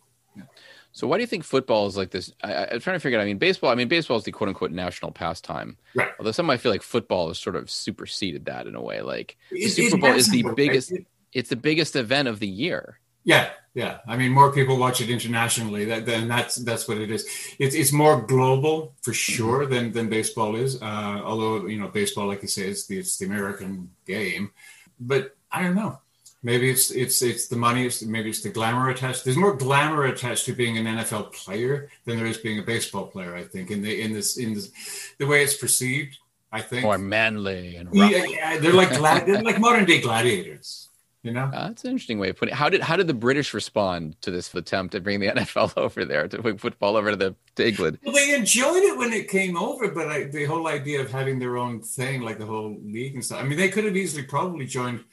[0.93, 2.31] So why do you think football is like this?
[2.43, 3.21] I, I- I'm trying to figure out.
[3.21, 3.69] I mean, baseball.
[3.71, 5.77] I mean, baseball is the quote unquote national pastime.
[5.95, 6.09] Right.
[6.19, 9.01] Although some might feel like football has sort of superseded that in a way.
[9.01, 10.91] Like the Super Bowl is the biggest.
[10.91, 12.99] it- It's the biggest event of the year.
[13.23, 13.99] Yeah, yeah.
[14.07, 15.85] I mean, more people watch it internationally.
[15.85, 17.25] That then that's that's what it is.
[17.59, 20.81] It's it's more global for sure than than baseball is.
[20.81, 24.51] Uh, although you know, baseball, like you say, is the it's the American game.
[24.99, 25.99] But I don't know.
[26.43, 27.85] Maybe it's it's it's the money.
[27.85, 29.23] It's, maybe it's the glamour attached.
[29.23, 33.05] There's more glamour attached to being an NFL player than there is being a baseball
[33.05, 33.35] player.
[33.35, 34.71] I think in the in this in this,
[35.19, 36.17] the way it's perceived.
[36.51, 36.83] I think.
[36.83, 38.11] More manly and rough.
[38.11, 40.89] yeah, yeah, they're like glad, they're like modern day gladiators.
[41.23, 41.43] You know.
[41.45, 42.57] Uh, that's an interesting way of putting it.
[42.57, 46.03] How did how did the British respond to this attempt to bring the NFL over
[46.05, 47.99] there to bring football over to the to England?
[48.03, 51.37] Well, they enjoyed it when it came over, but I, the whole idea of having
[51.37, 53.39] their own thing, like the whole league and stuff.
[53.39, 55.03] I mean, they could have easily probably joined.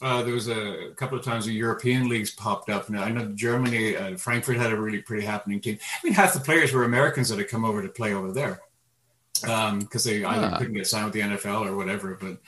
[0.00, 2.88] Uh, there was a couple of times the European leagues popped up.
[2.88, 5.78] Now I know Germany, uh, Frankfurt had a really pretty happening team.
[5.82, 8.60] I mean, half the players were Americans that had come over to play over there
[9.40, 10.58] because they either Ah.
[10.58, 12.18] couldn't get signed with the NFL or whatever.
[12.20, 12.38] But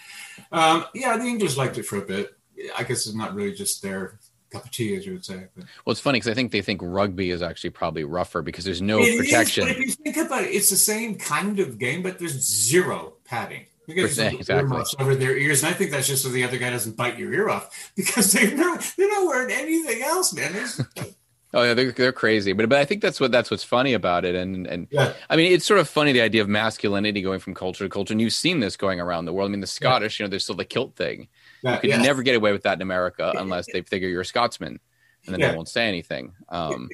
[0.57, 2.37] um, yeah, the English liked it for a bit.
[2.77, 4.19] I guess it's not really just their
[4.51, 5.47] cup of tea, as you would say.
[5.57, 5.65] But.
[5.85, 8.83] Well, it's funny because I think they think rugby is actually probably rougher because there's
[8.83, 9.65] no It is, protection.
[9.67, 13.15] but if you think about it, it's the same kind of game, but there's zero
[13.25, 13.67] padding.
[13.96, 14.83] You Exactly.
[14.98, 17.33] over their ears, and I think that's just so the other guy doesn't bite your
[17.33, 20.55] ear off because they're not they're not wearing anything else, man.
[21.53, 24.24] Oh yeah, they're they're crazy, but but I think that's what that's what's funny about
[24.24, 25.14] it, and and Yeah.
[25.29, 28.14] I mean it's sort of funny the idea of masculinity going from culture to culture,
[28.14, 29.48] and you've seen this going around the world.
[29.48, 31.26] I mean the Scottish, you know, there's still the kilt thing.
[31.64, 32.03] Yeah, You could yeah.
[32.03, 34.79] never get away with that in America unless they figure you're a Scotsman,
[35.26, 35.50] and then Yeah.
[35.50, 36.35] they won't say anything.
[36.50, 36.88] Um,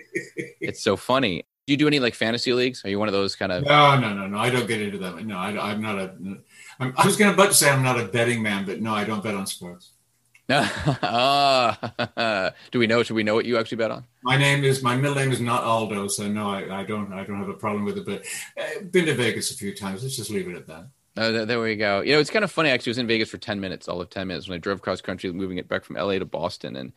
[0.62, 1.44] it's so funny.
[1.66, 2.82] Do you do any like fantasy leagues?
[2.87, 3.62] Are you one of those kind of?
[3.64, 4.38] No, no, no, no.
[4.38, 5.22] I don't get into that.
[5.22, 6.14] No, I, am not a.
[6.78, 9.22] I'm, I was going to say I'm not a betting man, but no, I don't
[9.22, 9.92] bet on sports.
[10.48, 13.02] ah, do we know?
[13.02, 14.04] Should we know what you actually bet on?
[14.22, 17.24] My name is my middle name is not Aldo, so no, I, I don't I
[17.24, 18.06] don't have a problem with it.
[18.06, 18.24] But
[18.56, 20.04] I've been to Vegas a few times.
[20.04, 20.86] Let's just leave it at that.
[21.16, 22.02] Oh, there, there we go.
[22.02, 22.70] You know, it's kind of funny.
[22.70, 24.82] Actually, I was in Vegas for ten minutes, all of ten minutes, when I drove
[24.82, 26.92] cross country, moving it back from LA to Boston, and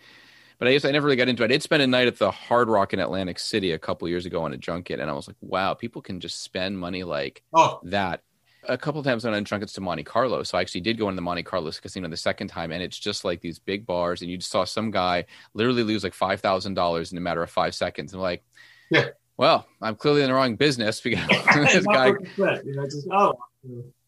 [0.60, 1.46] but I guess I never really got into it.
[1.46, 4.28] I did spend a night at the Hard Rock in Atlantic City a couple years
[4.28, 7.42] ago on a junket, and I was like, wow, people can just spend money like
[7.54, 8.22] Oh, that.
[8.68, 10.98] A couple of times I went on junkets to Monte Carlo, so I actually did
[10.98, 13.86] go into the Monte Carlo casino the second time, and it's just like these big
[13.86, 17.22] bars, and you just saw some guy literally lose like five thousand dollars in a
[17.22, 18.12] matter of five seconds.
[18.14, 18.44] And I'm like,
[18.90, 19.10] Yeah.
[19.38, 23.34] well, I'm clearly in the wrong business because this guy you know, just, oh.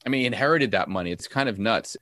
[0.05, 1.11] I mean, he inherited that money.
[1.11, 1.95] It's kind of nuts.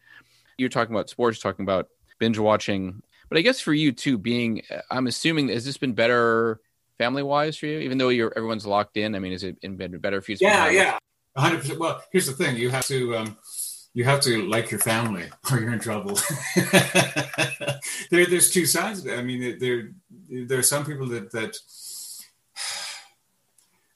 [0.57, 1.87] You're talking about sports, talking about
[2.19, 5.93] binge watching, but I guess for you too, being, uh, I'm assuming, has this been
[5.93, 6.59] better
[6.97, 7.79] family wise for you?
[7.79, 10.37] Even though you're everyone's locked in, I mean, has it been better for you?
[10.37, 10.97] to Yeah, yeah,
[11.39, 11.79] hundred percent.
[11.79, 13.37] Well, here's the thing: you have to um,
[13.93, 16.19] you have to like your family, or you're in trouble.
[18.09, 18.99] there, there's two sides.
[18.99, 19.19] Of it.
[19.19, 19.91] I mean, there
[20.29, 21.57] there are some people that that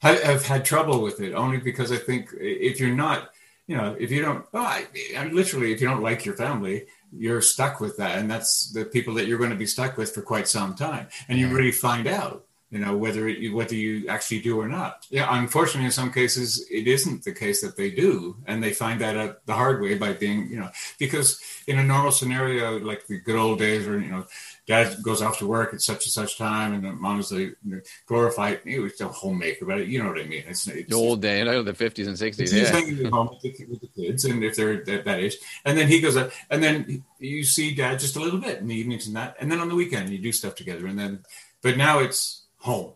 [0.04, 3.30] have, have had trouble with it only because I think if you're not,
[3.66, 6.86] you know, if you don't, oh, I, I literally, if you don't like your family,
[7.10, 10.14] you're stuck with that, and that's the people that you're going to be stuck with
[10.14, 12.43] for quite some time, and you really find out
[12.74, 16.66] you know whether it, whether you actually do or not yeah unfortunately in some cases
[16.70, 19.94] it isn't the case that they do and they find that out the hard way
[19.96, 24.00] by being you know because in a normal scenario like the good old days where
[24.00, 24.26] you know
[24.66, 27.40] dad goes off to work at such and such time and the mom is the
[27.40, 30.88] you know, glorified it was a homemaker but you know what i mean it's, it's
[30.90, 32.40] The old day, I know the 50s and 60s.
[32.40, 32.72] He's Yeah.
[32.72, 35.78] hanging at home with the, with the kids, and if they're at that age, and
[35.78, 38.74] then he goes up, and then you see dad just a little bit in the
[38.74, 41.20] evenings and that, and then on the weekend you do stuff together, and then,
[41.62, 42.92] but now it's home,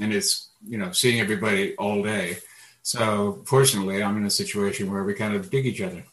[0.00, 2.36] and it's you know seeing everybody all day.
[2.82, 6.04] So fortunately, I'm in a situation where we kind of dig each other.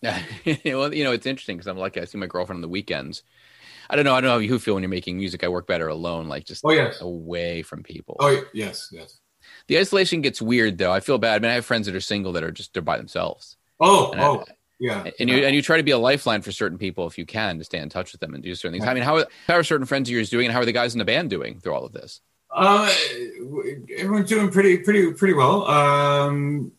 [0.00, 0.22] Yeah.
[0.64, 2.00] well, you know, it's interesting because I'm lucky.
[2.00, 3.22] I see my girlfriend on the weekends.
[3.90, 4.14] I don't know.
[4.14, 5.44] I don't know how you feel when you're making music.
[5.44, 8.16] I work better alone, like just Oh yes, away from people.
[8.20, 9.18] oh yes, yes.
[9.68, 10.92] The isolation gets weird though.
[10.92, 11.36] I feel bad.
[11.36, 13.56] I mean, I have friends that are single that are just they're by themselves.
[13.80, 14.44] Oh And I- oh
[14.78, 15.08] yeah.
[15.18, 17.58] and you and you try to be a lifeline for certain people if you can
[17.58, 18.88] to stay in touch with them and do certain things.
[18.88, 20.94] I mean, how how are certain friends of yours doing, and how are the guys
[20.94, 22.20] in the band doing through all of this?
[22.50, 22.90] Uh,
[23.98, 25.66] everyone's doing pretty, pretty, pretty well.
[25.66, 26.72] Um,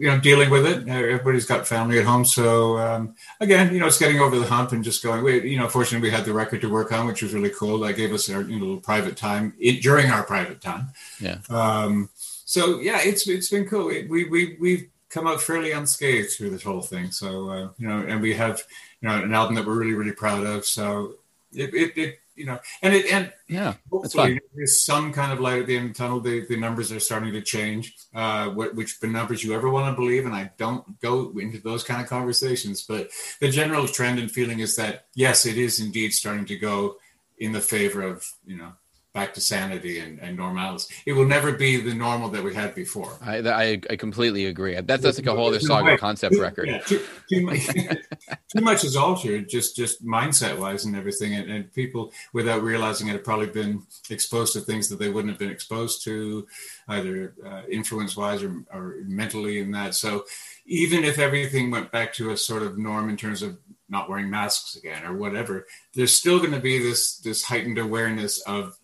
[0.00, 0.88] you know, dealing with it.
[0.88, 4.72] Everybody's got family at home, so um, again, you know, it's getting over the hump
[4.72, 5.22] and just going.
[5.22, 7.78] We, you know, fortunately, we had the record to work on, which was really cool.
[7.80, 10.88] That gave us our you know little private time it, during our private time.
[11.20, 11.38] Yeah.
[11.50, 13.86] Um, so yeah, it's it's been cool.
[13.86, 17.10] We we we we've come out fairly unscathed through this whole thing.
[17.10, 18.62] So uh, you know, and we have
[19.00, 20.64] you know an album that we're really really proud of.
[20.64, 21.16] So
[21.52, 25.60] it it, it you know, and it and Yeah, hopefully there's some kind of light
[25.60, 26.20] at the end of the tunnel.
[26.20, 29.94] The, the numbers are starting to change, uh, what, which the numbers you ever want
[29.94, 30.24] to believe.
[30.24, 34.60] And I don't go into those kind of conversations, but the general trend and feeling
[34.60, 36.96] is that yes, it is indeed starting to go
[37.38, 38.72] in the favor of you know
[39.12, 40.94] back to sanity and, and normality.
[41.04, 43.12] It will never be the normal that we had before.
[43.20, 44.74] I I, I completely agree.
[44.80, 46.68] That's that's like a whole other saga concept record.
[46.68, 47.66] yeah, too, too much,
[48.56, 53.08] too much is altered, just just mindset wise and everything, and, and people without realizing
[53.08, 56.46] it have probably been exposed to things that they wouldn't have been exposed to,
[56.88, 59.94] either uh, influence wise or, or mentally in that.
[59.94, 60.24] So
[60.66, 64.30] even if everything went back to a sort of norm in terms of not wearing
[64.30, 68.78] masks again or whatever, there's still going to be this this heightened awareness of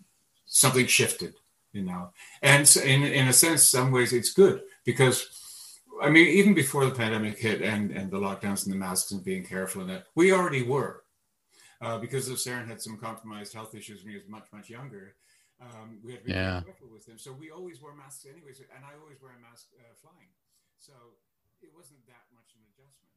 [0.58, 1.34] something shifted,
[1.72, 2.10] you know.
[2.42, 5.16] And so in in a sense, some ways it's good because
[6.02, 9.24] I mean, even before the pandemic hit and, and the lockdowns and the masks and
[9.24, 11.02] being careful in that, we already were.
[11.80, 15.14] Uh, because of Saren had some compromised health issues when he was much, much younger.
[15.60, 16.60] Um, we had to be Yeah.
[16.64, 17.18] careful with him.
[17.18, 18.60] So we always wore masks anyways.
[18.60, 20.28] And I always wear a mask uh, flying.
[20.78, 20.92] So
[21.62, 23.12] it wasn't that much of an adjustment.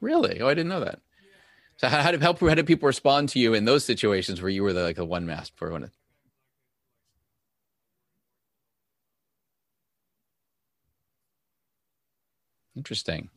[0.00, 0.40] Really?
[0.40, 1.00] Oh, I didn't know that.
[1.76, 4.62] So how, did how, how did people respond to you in those situations where you
[4.62, 5.90] were the, like the one mask for one?
[12.76, 13.30] Interesting.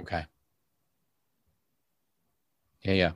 [0.00, 0.26] Okay.
[2.82, 3.12] Yeah, yeah.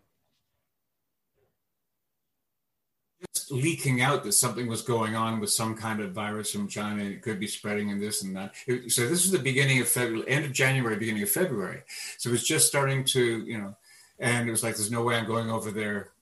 [3.34, 7.02] Just leaking out that something was going on with some kind of virus from China
[7.02, 8.54] and it could be spreading and this and that.
[8.88, 11.82] So this was the beginning of February, end of January, beginning of February.
[12.18, 13.76] So it was just starting to, you know,
[14.18, 16.12] and it was like, there's no way I'm going over there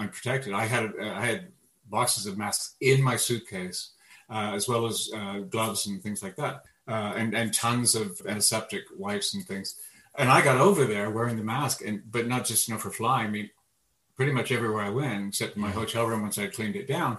[0.00, 0.52] unprotected.
[0.52, 1.48] I had I had
[1.88, 3.90] boxes of masks in my suitcase,
[4.30, 8.20] uh, as well as uh, gloves and things like that, uh, and and tons of
[8.26, 9.76] antiseptic wipes and things.
[10.16, 12.90] And I got over there wearing the mask, and but not just you know for
[12.90, 13.28] flying.
[13.28, 13.50] I mean,
[14.20, 17.16] pretty much everywhere I went, except in my hotel room once I cleaned it down.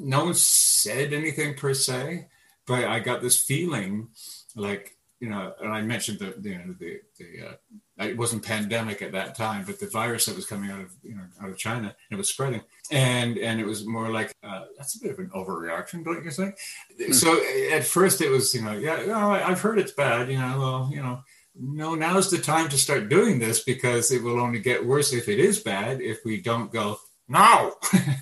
[0.00, 2.26] No one said anything per se,
[2.66, 4.08] but I got this feeling
[4.56, 9.02] like you know, and I mentioned the you know the the uh, it wasn't pandemic
[9.02, 11.56] at that time, but the virus that was coming out of you know out of
[11.58, 15.20] China it was spreading, and and it was more like uh, that's a bit of
[15.20, 16.56] an overreaction, don't you think?
[17.00, 17.14] Mm.
[17.14, 17.40] So
[17.72, 20.90] at first it was you know yeah know, I've heard it's bad, you know well
[20.92, 21.22] you know
[21.58, 25.28] no now's the time to start doing this because it will only get worse if
[25.28, 27.72] it is bad if we don't go now.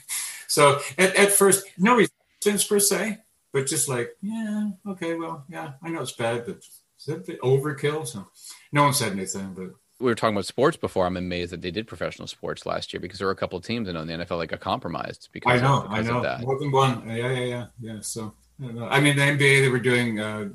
[0.49, 3.19] so at, at first no resistance per se,
[3.53, 8.07] but just like yeah okay well yeah I know it's bad but is that overkill?
[8.07, 8.27] So
[8.73, 11.07] no one said anything, but we were talking about sports before.
[11.07, 13.65] I'm amazed that they did professional sports last year because there were a couple of
[13.65, 16.59] teams in on the NFL that got compromised because I know, of, I know, more
[16.59, 17.09] than one.
[17.09, 18.01] Yeah, yeah, yeah, yeah.
[18.01, 20.49] So I, I mean, the NBA they were doing, uh,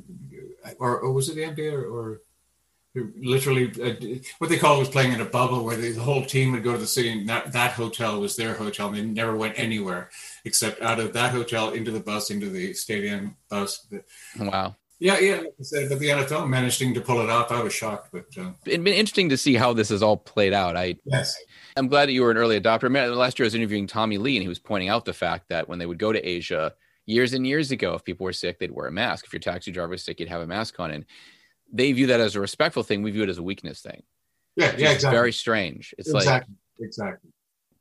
[0.79, 2.21] or, or, was it the NBA or, or
[3.17, 6.25] literally uh, what they call it was playing in a bubble where the, the, whole
[6.25, 9.01] team would go to the city and that, that hotel was their hotel and they
[9.03, 10.09] never went anywhere
[10.45, 13.85] except out of that hotel into the bus into the stadium bus
[14.39, 17.61] wow yeah, yeah, like I said, but the NFL managing to pull it off, I
[17.61, 18.09] was shocked.
[18.13, 20.77] But uh, it'd been interesting to see how this has all played out.
[20.77, 21.35] I yes,
[21.75, 22.89] I'm glad that you were an early adopter.
[23.15, 25.67] Last year, I was interviewing Tommy Lee, and he was pointing out the fact that
[25.67, 26.73] when they would go to Asia
[27.05, 29.25] years and years ago, if people were sick, they'd wear a mask.
[29.25, 31.05] If your taxi driver was sick, you'd have a mask on, and
[31.75, 33.03] they view that as a respectful thing.
[33.03, 34.03] We view it as a weakness thing.
[34.55, 35.17] Yeah, yeah, exactly.
[35.17, 35.93] Very strange.
[35.97, 37.29] It's exactly, like exactly.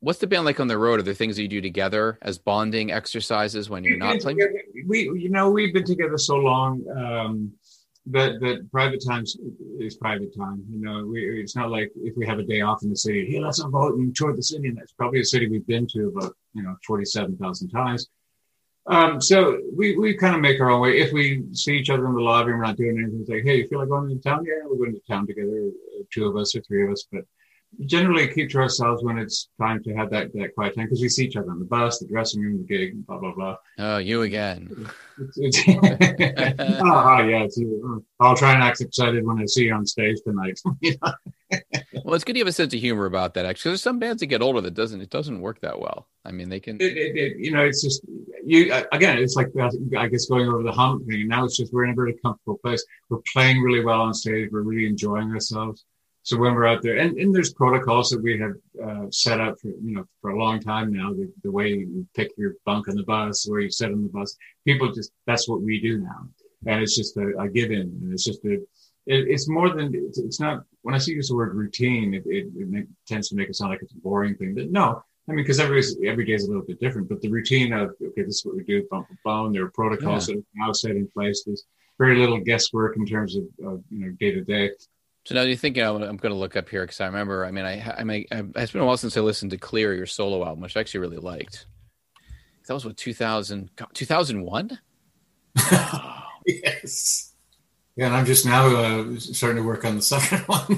[0.01, 0.99] What's the band like on the road?
[0.99, 4.39] Are there things that you do together as bonding exercises when you're not playing?
[4.85, 6.85] We, you know, we've been together so long.
[6.95, 7.53] Um,
[8.07, 9.23] that that private time
[9.79, 10.63] is private time.
[10.69, 13.25] You know, we, it's not like if we have a day off in the city,
[13.31, 14.67] hey, let's vote and tour the city.
[14.67, 18.07] And that's probably a city we've been to about you know forty seven thousand times.
[18.87, 20.99] Um, so we, we kind of make our own way.
[20.99, 23.43] If we see each other in the lobby and we're not doing anything, it's like,
[23.43, 24.45] hey, you feel like going to town?
[24.45, 25.69] Yeah, we're going to town together,
[26.13, 27.05] two of us or three of us.
[27.11, 27.23] But
[27.85, 31.09] generally keep to ourselves when it's time to have that, that quiet time because we
[31.09, 33.57] see each other on the bus, the dressing room, the gig, blah, blah, blah.
[33.77, 34.89] Oh, you again.
[35.19, 35.63] It's, it's,
[36.59, 37.43] oh, oh, yeah.
[37.43, 37.59] It's,
[38.19, 40.59] I'll try and act excited when I see you on stage tonight.
[42.03, 43.45] well, it's good to have a sense of humor about that.
[43.45, 46.07] Actually, there's some bands that get older that doesn't, it doesn't work that well.
[46.23, 48.01] I mean, they can, it, it, you know, it's just,
[48.45, 51.21] you, uh, again, it's like, uh, I guess going over the hump thing.
[51.21, 52.83] And now it's just, we're in a very comfortable place.
[53.09, 54.49] We're playing really well on stage.
[54.51, 55.85] We're really enjoying ourselves
[56.25, 59.59] so when we're out there, and, and there's protocols that we have uh, set up
[59.59, 61.13] for you know for a long time now.
[61.13, 64.09] The, the way you pick your bunk on the bus, where you sit on the
[64.09, 64.35] bus,
[64.65, 66.27] people just that's what we do now,
[66.65, 68.65] and it's just a, a give in, and it's just a it,
[69.05, 70.63] it's more than it's, it's, not.
[70.81, 73.55] When I see use the word routine, it, it, it make, tends to make it
[73.55, 74.55] sound like it's a boring thing.
[74.55, 77.07] But no, I mean, because every every day is a little bit different.
[77.07, 79.53] But the routine of okay, this is what we do, bump bone.
[79.53, 80.37] There are protocols yeah.
[80.37, 81.43] that are now set in place.
[81.45, 81.65] There's
[81.99, 84.71] very little guesswork in terms of, of you know day to day.
[85.25, 87.45] So now you think you know, I'm going to look up here because I remember.
[87.45, 90.05] I mean, I I may it's been a while since I listened to Clear, your
[90.05, 91.65] solo album, which I actually really liked.
[92.67, 94.79] That was what 2000 2001.
[96.45, 97.33] yes.
[97.95, 100.77] Yeah, and I'm just now uh, starting to work on the second one.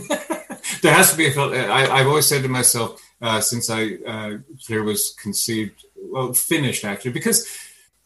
[0.81, 1.69] there has to be a.
[1.69, 6.85] I, I've always said to myself uh, since I uh, Clear was conceived, well, finished
[6.85, 7.47] actually, because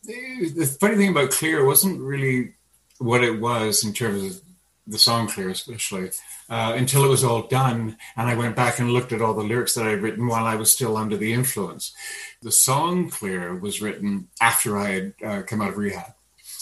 [0.04, 2.54] the funny thing about Clear wasn't really
[2.98, 4.42] what it was in terms of
[4.88, 6.10] the song clear especially
[6.50, 9.44] uh, until it was all done and i went back and looked at all the
[9.44, 11.94] lyrics that i'd written while i was still under the influence.
[12.42, 16.14] The song clear was written after i had uh, come out of rehab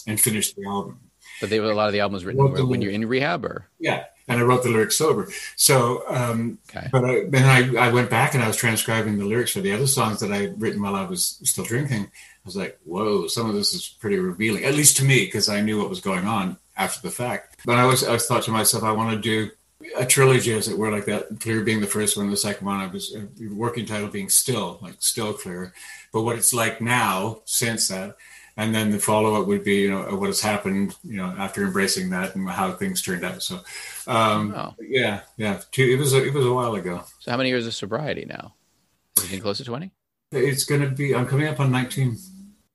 [0.05, 0.99] and finished the album.
[1.39, 3.67] But they were a lot of the albums written when, you're in rehab or?
[3.79, 5.27] Yeah and i wrote the lyrics sober.
[5.55, 6.87] So um, okay.
[6.91, 7.45] but I, then
[7.77, 10.31] I, I went back and i was transcribing the lyrics for the other songs that
[10.31, 12.03] i had written while i was still drinking.
[12.03, 15.49] I was like whoa some of this is pretty revealing at least to me because
[15.49, 17.59] i knew what was going on after the fact.
[17.65, 19.51] But I always, I always thought to myself, I want to do
[19.97, 21.39] a trilogy, as it were, like that.
[21.39, 24.79] Clear being the first one, the second one, I was uh, working title being still,
[24.81, 25.73] like still clear.
[26.11, 28.15] But what it's like now, since that,
[28.57, 31.63] and then the follow up would be, you know, what has happened, you know, after
[31.63, 33.41] embracing that and how things turned out.
[33.41, 33.61] So,
[34.07, 34.73] um, oh.
[34.81, 37.03] yeah, yeah, two, it was a, it was a while ago.
[37.19, 38.55] So, how many years of sobriety now?
[39.17, 39.91] Is it getting close to twenty?
[40.31, 41.15] It's going to be.
[41.15, 42.17] I'm coming up on nineteen.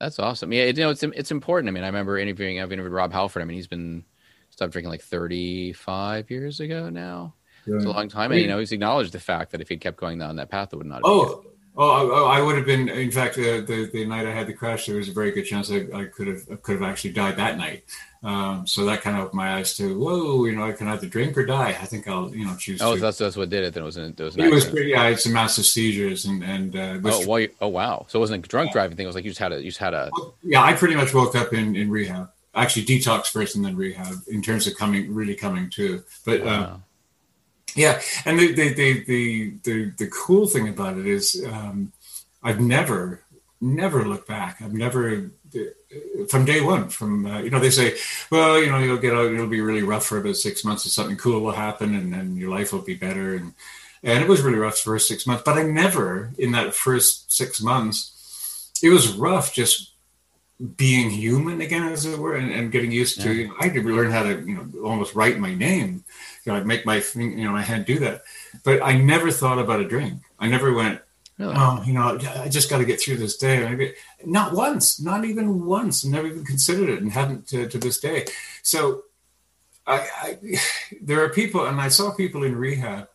[0.04, 0.52] That's awesome.
[0.52, 1.68] Yeah, you know, it's it's important.
[1.68, 2.60] I mean, I remember interviewing.
[2.60, 3.40] I've interviewed Rob Halford.
[3.40, 4.04] I mean, he's been
[4.50, 7.34] stopped drinking like 35 years ago now.
[7.64, 7.76] Yeah.
[7.76, 9.96] It's a long time, and you know, he's acknowledged the fact that if he'd kept
[9.96, 11.00] going down that path, it would not.
[11.04, 11.46] oh,
[11.76, 12.88] Oh, oh, I would have been.
[12.88, 15.44] In fact, uh, the the night I had the crash, there was a very good
[15.44, 17.84] chance I, I could have I could have actually died that night.
[18.24, 21.06] Um, so that kind of opened my eyes to whoa, you know, I can either
[21.06, 21.76] drink or die.
[21.80, 22.80] I think I'll you know choose.
[22.80, 23.00] Oh, to.
[23.00, 23.74] that's that's what did it.
[23.74, 24.34] Then it was an, it was.
[24.34, 24.96] An it was pretty.
[24.96, 28.06] I had some massive seizures and and uh, was- Oh, well, you- oh wow!
[28.08, 29.04] So it wasn't a drunk driving thing.
[29.04, 30.10] It was like you just had a you just had a.
[30.42, 32.30] yeah, I pretty much woke up in in rehab.
[32.54, 36.02] Actually, detox first and then rehab in terms of coming really coming to.
[36.24, 36.80] But um, Wow.
[37.76, 41.92] Yeah, and the the the the the, the cool thing about it is um,
[42.42, 43.22] I've never
[43.60, 44.62] never looked back.
[44.62, 45.30] I've never
[46.28, 46.88] from day one.
[46.88, 47.96] From uh, you know they say,
[48.30, 50.92] well, you know you'll get out, it'll be really rough for about six months, and
[50.92, 53.34] something cool will happen, and then your life will be better.
[53.34, 53.54] And
[54.02, 57.60] and it was really rough for six months, but I never in that first six
[57.60, 59.94] months, it was rough just
[60.76, 63.32] being human again, as it were, and, and getting used to.
[63.32, 66.04] You know, I had to learn how to, you know, almost write my name.
[66.44, 68.22] You know, I'd make my, you know, my hand do that.
[68.62, 70.20] But I never thought about a drink.
[70.38, 71.00] I never went,
[71.38, 71.54] Really?
[71.56, 73.64] oh, you know, I just got to get through this day.
[73.64, 76.04] Maybe not once, not even once.
[76.04, 78.26] Never even considered it, and haven't to, to this day.
[78.62, 79.02] So,
[79.86, 80.38] I, I,
[81.02, 83.08] there are people, and I saw people in rehab.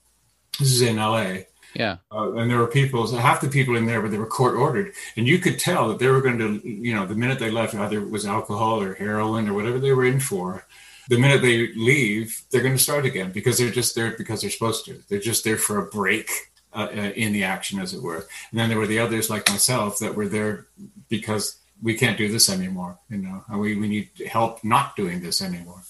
[0.59, 1.43] This is in LA.
[1.73, 1.97] Yeah.
[2.11, 4.93] Uh, and there were people, half the people in there, but they were court ordered,
[5.15, 7.75] and you could tell that they were going to, you know, the minute they left,
[7.75, 10.65] either it was alcohol or heroin or whatever they were in for.
[11.09, 14.49] The minute they leave, they're going to start again because they're just there because they're
[14.49, 15.01] supposed to.
[15.07, 18.27] They're just there for a break uh, uh, in the action, as it were.
[18.51, 20.67] And then there were the others like myself that were there
[21.07, 25.21] because we can't do this anymore, you know, and we, we need help not doing
[25.21, 25.81] this anymore.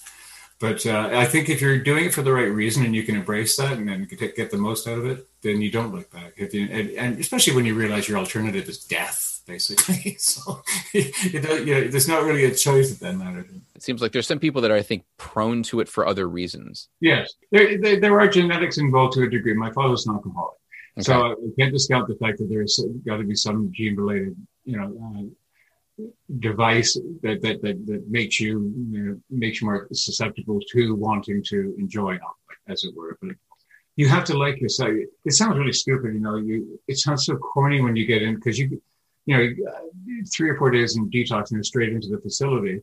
[0.59, 3.15] But uh, I think if you're doing it for the right reason and you can
[3.15, 6.11] embrace that and then get, get the most out of it, then you don't look
[6.11, 6.33] back.
[6.35, 10.15] If you, and, and especially when you realize your alternative is death, basically.
[10.19, 10.61] so
[10.93, 13.45] it, it, you know, there's not really a choice at that matter.
[13.73, 16.27] It seems like there's some people that are, I think, prone to it for other
[16.27, 16.89] reasons.
[16.99, 19.53] Yes, there, there, there are genetics involved to a degree.
[19.53, 20.55] My father's an alcoholic.
[20.99, 21.41] So Okay.
[21.41, 24.35] I can't discount the fact that there's got to be some gene related,
[24.65, 26.03] you know, uh,
[26.39, 31.43] device that, that, that, that makes you, you know, makes you more susceptible to wanting
[31.49, 32.37] to enjoy alcohol,
[32.67, 33.17] as it were.
[33.21, 33.35] But
[33.95, 34.91] you have to like yourself.
[35.25, 36.37] It sounds really stupid, you know.
[36.37, 38.81] You it sounds so corny when you get in because you,
[39.25, 42.81] you know, three or four days in detox and you're straight into the facility,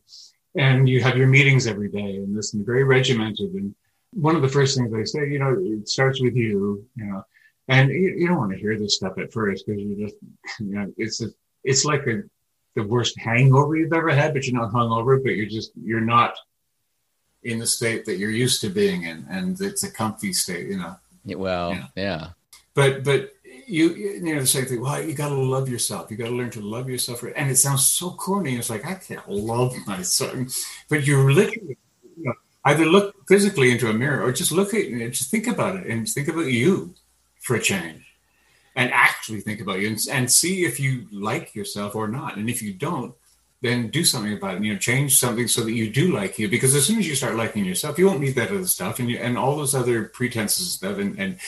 [0.55, 3.51] and you have your meetings every day and this and very regimented.
[3.53, 3.73] And
[4.13, 7.23] one of the first things they say, you know, it starts with you, you know,
[7.67, 10.15] and you, you don't want to hear this stuff at first because you just,
[10.59, 11.27] you know, it's a,
[11.63, 12.23] it's like a,
[12.75, 16.35] the worst hangover you've ever had, but you're not hungover, but you're just, you're not
[17.43, 19.25] in the state that you're used to being in.
[19.29, 20.95] And it's a comfy state, you know.
[21.25, 21.87] Well, Yeah.
[21.95, 22.27] yeah.
[22.73, 23.31] But, but
[23.65, 24.79] you, you know, the same thing.
[24.81, 26.11] Well, you got to love yourself.
[26.11, 27.23] You got to learn to love yourself.
[27.23, 28.55] And it sounds so corny.
[28.55, 30.33] It's like, I can't love myself.
[30.87, 31.77] But you're literally,
[32.15, 32.33] you know,
[32.65, 35.87] either look physically into a mirror or just look at it, just think about it
[35.87, 36.93] and think about you
[37.47, 38.03] for a change
[38.75, 42.35] and actually think about you and, and see if you like yourself or not.
[42.35, 43.15] And if you don't,
[43.61, 44.63] then do something about it.
[44.63, 46.49] You know, change something so that you do like you.
[46.49, 49.09] Because as soon as you start liking yourself, you won't need that other stuff, and
[49.09, 51.39] you, and all those other pretenses and stuff and, and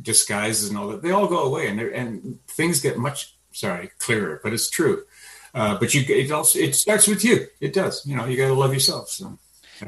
[0.00, 1.02] disguises and all that.
[1.02, 4.40] They all go away, and and things get much sorry clearer.
[4.42, 5.04] But it's true.
[5.52, 7.46] Uh, but you, it also it starts with you.
[7.60, 8.06] It does.
[8.06, 9.10] You know, you got to love yourself.
[9.10, 9.38] So.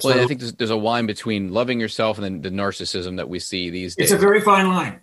[0.04, 3.28] Well, I think there's, there's a line between loving yourself and then the narcissism that
[3.28, 4.10] we see these days.
[4.10, 5.00] it's a very fine line.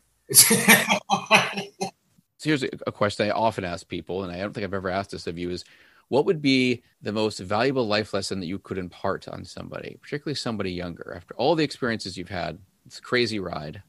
[2.40, 5.12] So here's a, question I often ask people, and I don't think I've ever asked
[5.12, 5.66] this of you: is
[6.08, 10.36] what would be the most valuable life lesson that you could impart on somebody, particularly
[10.36, 12.58] somebody younger, after all the experiences you've had?
[12.86, 13.84] It's a crazy ride.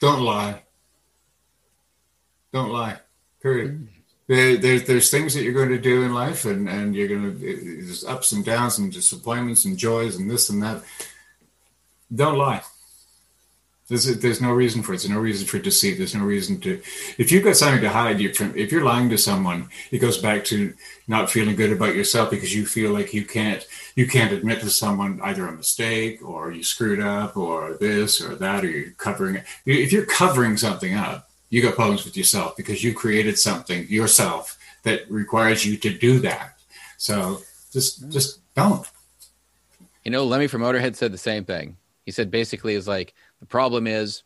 [0.00, 0.62] Don't lie.
[2.52, 2.98] Don't lie.
[3.42, 3.88] Period.
[4.26, 7.22] There, there's there's things that you're going to do in life, and and you're going
[7.22, 10.82] to there's ups and downs and disappointments and joys and this and that.
[12.14, 12.62] Don't lie.
[13.88, 15.00] There's there's no reason for it.
[15.00, 15.96] There's no reason for deceit.
[15.96, 16.80] There's no reason to.
[17.16, 20.44] If you've got something to hide, you if you're lying to someone, it goes back
[20.46, 20.74] to
[21.06, 24.68] not feeling good about yourself because you feel like you can't you can't admit to
[24.68, 29.36] someone either a mistake or you screwed up or this or that or you're covering
[29.36, 29.44] it.
[29.64, 34.58] If you're covering something up, you got problems with yourself because you created something yourself
[34.82, 36.58] that requires you to do that.
[36.98, 37.40] So
[37.72, 38.86] just just don't.
[40.04, 41.78] You know, Lemmy from Motorhead said the same thing.
[42.04, 44.22] He said basically is like the problem is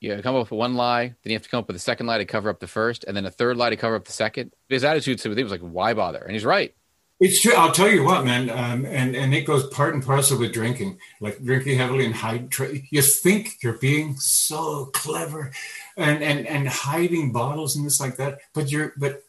[0.00, 2.06] you come up with one lie, then you have to come up with a second
[2.06, 4.12] lie to cover up the first, and then a third lie to cover up the
[4.12, 4.52] second.
[4.68, 6.22] His attitude to it was like, why bother?
[6.22, 6.74] And he's right.
[7.20, 7.54] It's true.
[7.54, 10.98] I'll tell you what, man, um, and and it goes part and parcel with drinking.
[11.20, 12.50] Like drinking heavily and hide.
[12.50, 15.52] Tra- you think you're being so clever,
[15.96, 19.22] and and and hiding bottles and this like that, but you're but.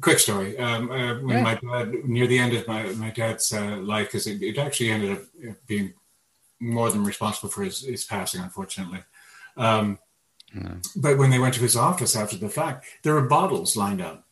[0.00, 0.58] Quick story.
[0.58, 1.42] Um, uh, when Yeah.
[1.44, 4.90] my dad, near the end of my my dad's uh, life, because it, it actually
[4.90, 5.22] ended up
[5.68, 5.94] being
[6.62, 9.00] more than responsible for his, his passing, unfortunately.
[9.56, 9.98] Um,
[10.56, 10.86] Mm.
[10.96, 14.26] But when they went to his office after the fact, there were bottles lined up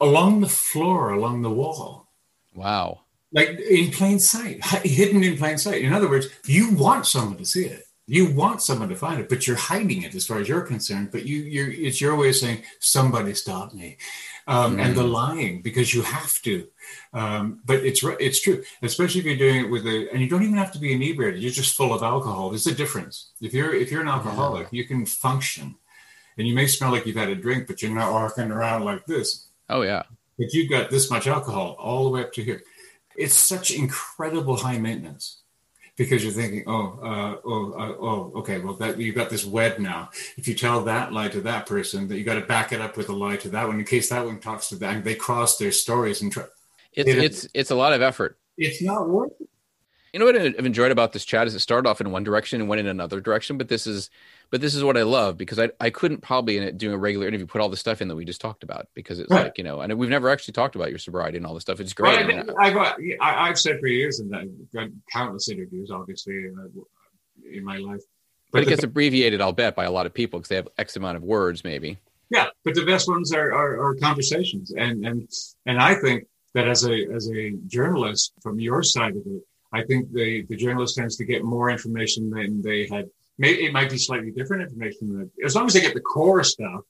[0.00, 2.08] along the floor, along the wall.
[2.54, 3.02] Wow.
[3.32, 5.82] Like in plain sight, hidden in plain sight.
[5.82, 7.84] In other words, you want someone to see it.
[8.06, 11.10] You want someone to find it, but you're hiding it as far as you're concerned.
[11.12, 13.96] But you, you're, it's your way of saying, somebody stop me.
[14.46, 14.84] Um, mm.
[14.84, 16.66] And the lying because you have to.
[17.12, 20.42] Um, but it's it's true, especially if you're doing it with a, and you don't
[20.42, 21.40] even have to be inebriated.
[21.40, 22.50] You're just full of alcohol.
[22.50, 23.30] There's a difference.
[23.40, 24.78] If you're if you're an alcoholic, yeah.
[24.78, 25.76] you can function,
[26.36, 29.06] and you may smell like you've had a drink, but you're not walking around like
[29.06, 29.48] this.
[29.70, 30.02] Oh yeah.
[30.38, 32.62] But you've got this much alcohol all the way up to here.
[33.14, 35.41] It's such incredible high maintenance
[36.02, 39.78] because you're thinking, oh, uh, oh, uh, oh, okay, well, that you've got this web
[39.78, 40.10] now.
[40.36, 42.96] If you tell that lie to that person, that you got to back it up
[42.96, 45.04] with a lie to that one in case that one talks to them.
[45.04, 46.44] They cross their stories and try.
[46.92, 48.36] It's it's it's a lot of effort.
[48.58, 49.48] It's not worth it.
[50.12, 52.60] You know what I've enjoyed about this chat is it started off in one direction
[52.60, 54.10] and went in another direction, but this is
[54.50, 56.98] but this is what I love because I, I couldn't probably in it doing a
[56.98, 59.44] regular interview put all the stuff in that we just talked about because it's right.
[59.44, 61.80] like you know and we've never actually talked about your sobriety and all the stuff.
[61.80, 62.26] It's great.
[62.26, 66.34] Well, I, have uh, I, have said for years and I've got countless interviews, obviously,
[66.34, 66.82] in, uh,
[67.50, 68.02] in my life.
[68.50, 70.68] But, but it gets abbreviated, I'll bet, by a lot of people because they have
[70.76, 71.96] X amount of words, maybe.
[72.28, 75.28] Yeah, but the best ones are, are, are conversations, and and
[75.64, 79.42] and I think that as a as a journalist from your side of it,
[79.72, 83.72] I think the the journalist tends to get more information than they had Maybe it
[83.72, 86.82] might be slightly different information as long as they get the core stuff.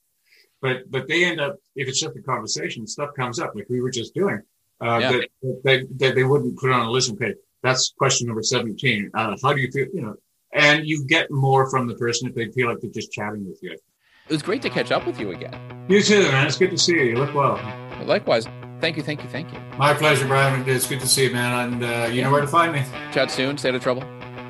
[0.60, 3.80] But but they end up if it's just a conversation, stuff comes up like we
[3.80, 4.40] were just doing.
[4.80, 5.12] Uh, yeah.
[5.12, 5.28] that,
[5.62, 7.36] that, that, they wouldn't put on a listen page.
[7.62, 9.10] That's question number seventeen.
[9.14, 9.86] Uh, how do you feel?
[9.94, 10.14] You know,
[10.52, 13.58] and you get more from the person if they feel like they're just chatting with
[13.62, 13.72] you.
[13.72, 15.86] It was great to catch up with you again.
[15.88, 16.46] You too, man.
[16.46, 17.02] It's good to see you.
[17.02, 17.60] You look well.
[18.04, 18.46] Likewise.
[18.82, 19.60] Thank you, thank you, thank you.
[19.78, 20.68] My pleasure, Bryan.
[20.68, 21.72] It's good to see you, man.
[21.72, 22.82] And uh, you know where to find me.
[23.12, 23.56] Chat soon.
[23.56, 24.02] Stay out of trouble.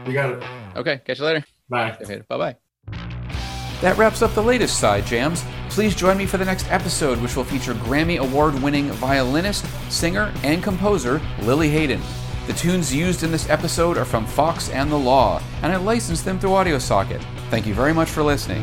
[0.06, 0.42] You got it.
[0.74, 1.02] Okay.
[1.04, 1.44] Catch you later.
[1.68, 1.98] Bye.
[2.30, 2.56] Bye bye.
[3.82, 5.44] That wraps up the latest Side Jams.
[5.68, 10.32] Please join me for the next episode, which will feature Grammy Award winning violinist, singer,
[10.44, 12.00] and composer Lili Haydn.
[12.46, 16.24] The tunes used in this episode are from Fox and the Law, and I licensed
[16.24, 17.22] them through AudioSocket.
[17.50, 18.62] Thank you very much for listening.